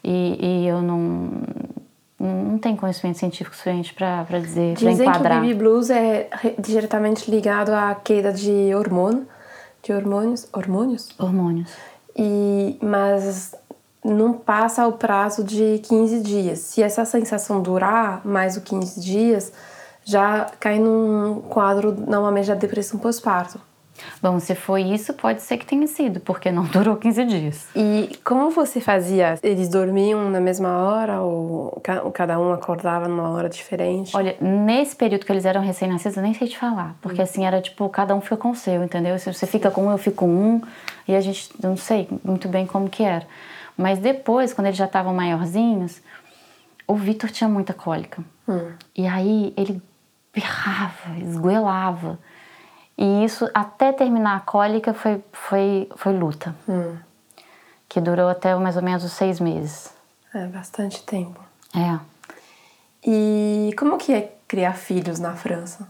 [0.03, 1.31] E, e eu não,
[2.19, 5.39] não tenho conhecimento científico suficiente para dizer, para Dizem que o enquadrar.
[5.41, 9.25] baby blues é re- diretamente ligado à queda de hormônio,
[9.81, 11.09] de hormônios, hormônios.
[11.17, 11.71] Hormônios.
[12.17, 13.55] E mas
[14.03, 16.59] não passa o prazo de 15 dias.
[16.59, 19.51] Se essa sensação durar mais do 15 dias,
[20.03, 23.59] já cai num quadro normalmente da depressão pós-parto.
[24.21, 27.67] Bom, se foi isso, pode ser que tenha sido, porque não durou 15 dias.
[27.75, 29.35] E como você fazia?
[29.43, 34.15] Eles dormiam na mesma hora ou ca- ou cada um acordava numa hora diferente?
[34.15, 36.95] Olha, nesse período que eles eram recém-nascidos, eu nem sei te falar.
[37.01, 39.17] Porque assim, era tipo, cada um fica com o seu, entendeu?
[39.19, 40.61] Se você fica com um, eu fico com um.
[41.07, 43.25] E a gente, não sei muito bem como que era.
[43.77, 46.01] Mas depois, quando eles já estavam maiorzinhos,
[46.87, 48.21] o Vitor tinha muita cólica.
[48.95, 49.81] E aí ele
[50.33, 52.19] berrava, esgoelava.
[53.01, 56.53] E isso, até terminar a cólica, foi, foi, foi luta.
[57.87, 59.93] Que durou até mais ou menos os seis meses.
[60.33, 61.39] É bastante tempo.
[61.73, 61.97] É.
[63.01, 65.89] E como que é criar filhos na França?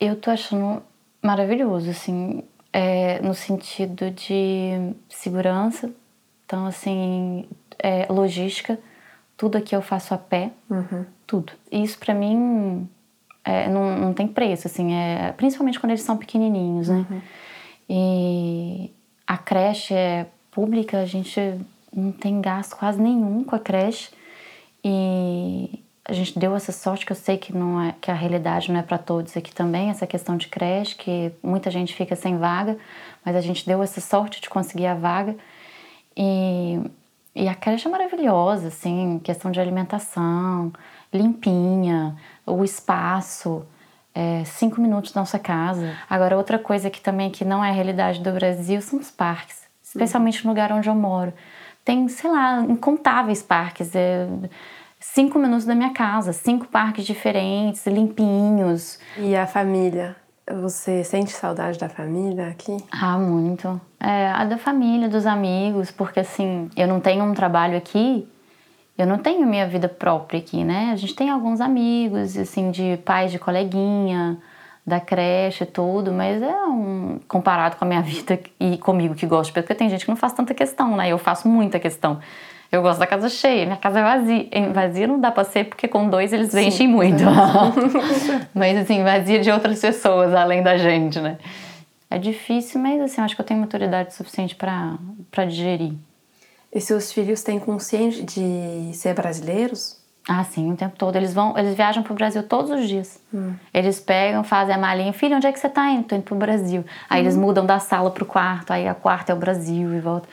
[0.00, 0.82] Eu tô achando
[1.22, 2.42] maravilhoso, assim,
[2.72, 5.88] é, no sentido de segurança.
[6.44, 7.48] Então, assim,
[7.78, 8.76] é, logística.
[9.36, 10.50] Tudo aqui eu faço a pé.
[11.28, 11.52] Tudo.
[11.70, 12.90] E isso pra mim
[13.44, 17.06] é, não, não tem preço, assim, é, principalmente quando eles são pequenininhos, né?
[17.88, 18.90] E
[19.26, 21.40] a creche é pública, a gente
[21.94, 24.10] não tem gasto quase nenhum com a creche.
[24.84, 28.72] E a gente deu essa sorte que eu sei que não é que a realidade
[28.72, 32.38] não é para todos aqui também, essa questão de creche, que muita gente fica sem
[32.38, 32.76] vaga,
[33.24, 35.36] mas a gente deu essa sorte de conseguir a vaga.
[36.16, 36.80] E,
[37.34, 40.72] e a creche é maravilhosa, assim, questão de alimentação,
[41.12, 43.64] limpinha, o espaço,
[44.14, 45.94] é, cinco minutos da nossa casa.
[46.08, 49.62] Agora, outra coisa que também que não é a realidade do Brasil são os parques,
[49.82, 51.32] especialmente no lugar onde eu moro.
[51.84, 53.94] Tem, sei lá, incontáveis parques.
[53.94, 54.28] É,
[55.02, 58.98] cinco minutos da minha casa, cinco parques diferentes, limpinhos.
[59.18, 60.16] E a família?
[60.60, 62.76] Você sente saudade da família aqui?
[62.90, 63.80] Ah, muito.
[63.98, 68.28] É, a da família, dos amigos, porque assim, eu não tenho um trabalho aqui,
[69.02, 70.90] eu não tenho minha vida própria aqui, né?
[70.92, 74.38] A gente tem alguns amigos, assim, de pais de coleguinha,
[74.86, 77.18] da creche tudo, mas é um.
[77.26, 80.32] comparado com a minha vida e comigo que gosto, porque tem gente que não faz
[80.32, 81.08] tanta questão, né?
[81.08, 82.20] Eu faço muita questão.
[82.70, 84.48] Eu gosto da casa cheia, minha casa é vazia.
[84.72, 87.22] Vazia não dá pra ser, porque com dois eles enchem muito.
[88.54, 91.38] mas assim, vazia de outras pessoas além da gente, né?
[92.08, 95.94] É difícil, mas assim, acho que eu tenho maturidade suficiente pra digerir.
[96.72, 100.00] E seus filhos têm consciência de ser brasileiros?
[100.28, 101.16] Ah, sim, o tempo todo.
[101.16, 103.20] Eles vão, eles viajam pro Brasil todos os dias.
[103.74, 105.12] Eles pegam, fazem a malinha.
[105.12, 106.04] Filho, onde é que você tá indo?
[106.04, 106.84] Tô indo pro Brasil.
[107.10, 110.28] Aí eles mudam da sala pro quarto, aí a quarta é o Brasil e volta.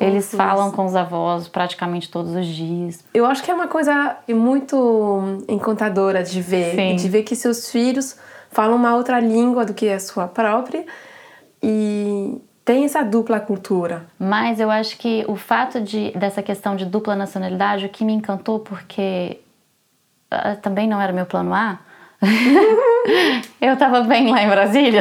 [0.00, 3.04] Eles falam com os avós praticamente todos os dias.
[3.14, 6.74] Eu acho que é uma coisa muito encantadora de ver.
[6.74, 6.96] Sim.
[6.96, 8.16] De ver que seus filhos
[8.50, 10.84] falam uma outra língua do que a sua própria
[11.62, 14.04] e tem essa dupla cultura.
[14.18, 18.12] Mas eu acho que o fato de, dessa questão de dupla nacionalidade, o que me
[18.12, 19.40] encantou, porque
[20.30, 21.78] ah, também não era meu plano A.
[23.58, 25.00] eu tava bem lá em Brasília.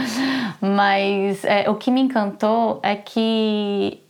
[0.62, 4.00] Mas é, o que me encantou é que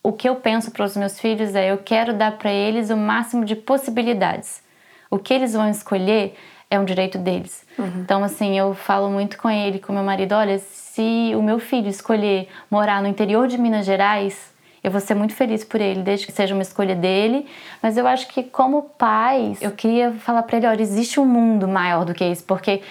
[0.00, 2.96] o que eu penso para os meus filhos é eu quero dar para eles o
[2.96, 4.62] máximo de possibilidades.
[5.10, 6.36] O que eles vão escolher
[6.70, 7.64] é um direito deles.
[8.00, 11.88] Então, assim, eu falo muito com ele, com meu marido: olha, se o meu filho
[11.88, 14.52] escolher morar no interior de Minas Gerais,
[14.82, 17.46] eu vou ser muito feliz por ele, desde que seja uma escolha dele.
[17.82, 21.66] Mas eu acho que, como pais, eu queria falar para ele: olha, existe um mundo
[21.66, 22.82] maior do que isso, porque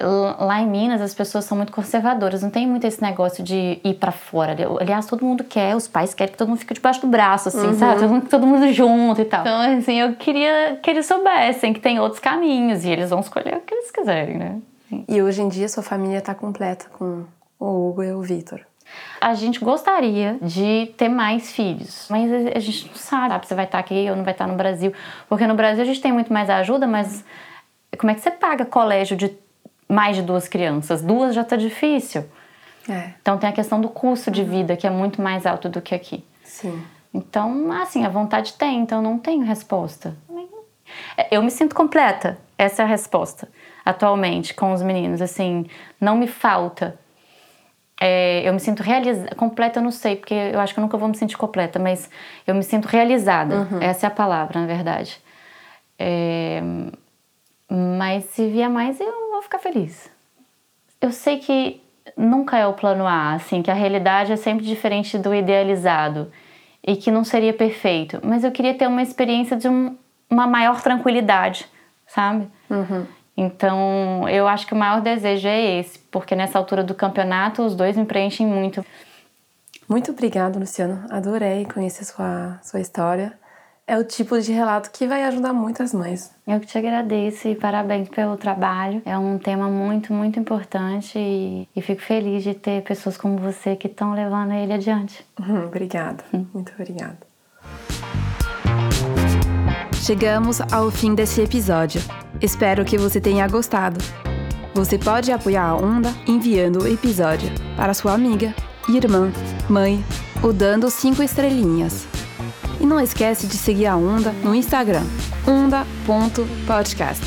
[0.00, 3.94] lá em Minas as pessoas são muito conservadoras, não tem muito esse negócio de ir
[3.94, 4.56] para fora.
[4.80, 7.74] Aliás, todo mundo quer, os pais querem que todo mundo fique debaixo do braço, assim,
[7.74, 8.00] sabe?
[8.00, 9.40] Todo mundo, todo mundo junto e tal.
[9.40, 13.56] Então, assim, eu queria que eles soubessem que tem outros caminhos e eles vão escolher
[13.56, 14.58] o que eles quiserem, né?
[15.08, 17.24] E hoje em dia sua família está completa com
[17.58, 18.60] o Hugo e o Vitor.
[19.20, 23.64] A gente gostaria de ter mais filhos, mas a gente não sabe, sabe se vai
[23.64, 24.92] estar aqui ou não vai estar no Brasil.
[25.28, 27.24] Porque no Brasil a gente tem muito mais ajuda, mas
[27.98, 29.28] como é que você paga colégio de
[29.88, 31.02] mais de duas crianças?
[31.02, 32.24] Duas já tá difícil.
[32.88, 35.80] É, Então tem a questão do custo de vida, que é muito mais alto do
[35.82, 36.24] que aqui.
[36.44, 36.82] sim.
[37.12, 40.14] Então, assim, a vontade tem, então não tenho resposta.
[41.30, 43.48] Eu me sinto completa, essa é a resposta,
[43.84, 45.22] atualmente, com os meninos.
[45.22, 45.66] Assim,
[46.00, 46.98] não me falta.
[48.00, 49.34] é, eu me sinto realizada.
[49.34, 52.10] Completa, eu não sei, porque eu acho que eu nunca vou me sentir completa, mas
[52.46, 53.66] eu me sinto realizada.
[53.80, 55.18] Essa é a palavra, na verdade.
[55.98, 56.62] É,
[57.68, 60.10] mas se vier mais, eu vou ficar feliz.
[61.00, 61.80] Eu sei que
[62.16, 66.30] nunca é o plano A, assim, que a realidade é sempre diferente do idealizado
[66.86, 68.20] e que não seria perfeito.
[68.22, 69.96] Mas eu queria ter uma experiência de um,
[70.30, 71.66] uma maior tranquilidade,
[72.06, 72.48] sabe?
[73.36, 77.76] Então, eu acho que o maior desejo é esse, porque nessa altura do campeonato os
[77.76, 78.84] dois me preenchem muito.
[79.88, 81.04] Muito obrigada, Luciano.
[81.08, 83.38] Adorei conhecer sua, sua história.
[83.88, 86.30] É o tipo de relato que vai ajudar muitas mães.
[86.46, 89.00] Eu que te agradeço e parabéns pelo trabalho.
[89.06, 93.76] É um tema muito, muito importante e, e fico feliz de ter pessoas como você
[93.76, 95.24] que estão levando ele adiante.
[95.40, 96.22] Uhum, obrigada.
[96.52, 97.16] Muito obrigada.
[99.94, 102.02] Chegamos ao fim desse episódio.
[102.42, 103.98] Espero que você tenha gostado.
[104.74, 108.54] Você pode apoiar a Onda enviando o episódio para sua amiga,
[108.86, 109.32] irmã,
[109.66, 110.04] mãe
[110.42, 112.17] ou dando cinco estrelinhas.
[112.80, 115.04] E não esquece de seguir a Onda no Instagram,
[115.46, 117.24] onda.podcast.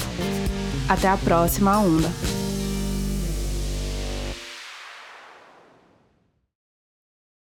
[0.88, 2.10] Até a próxima Onda.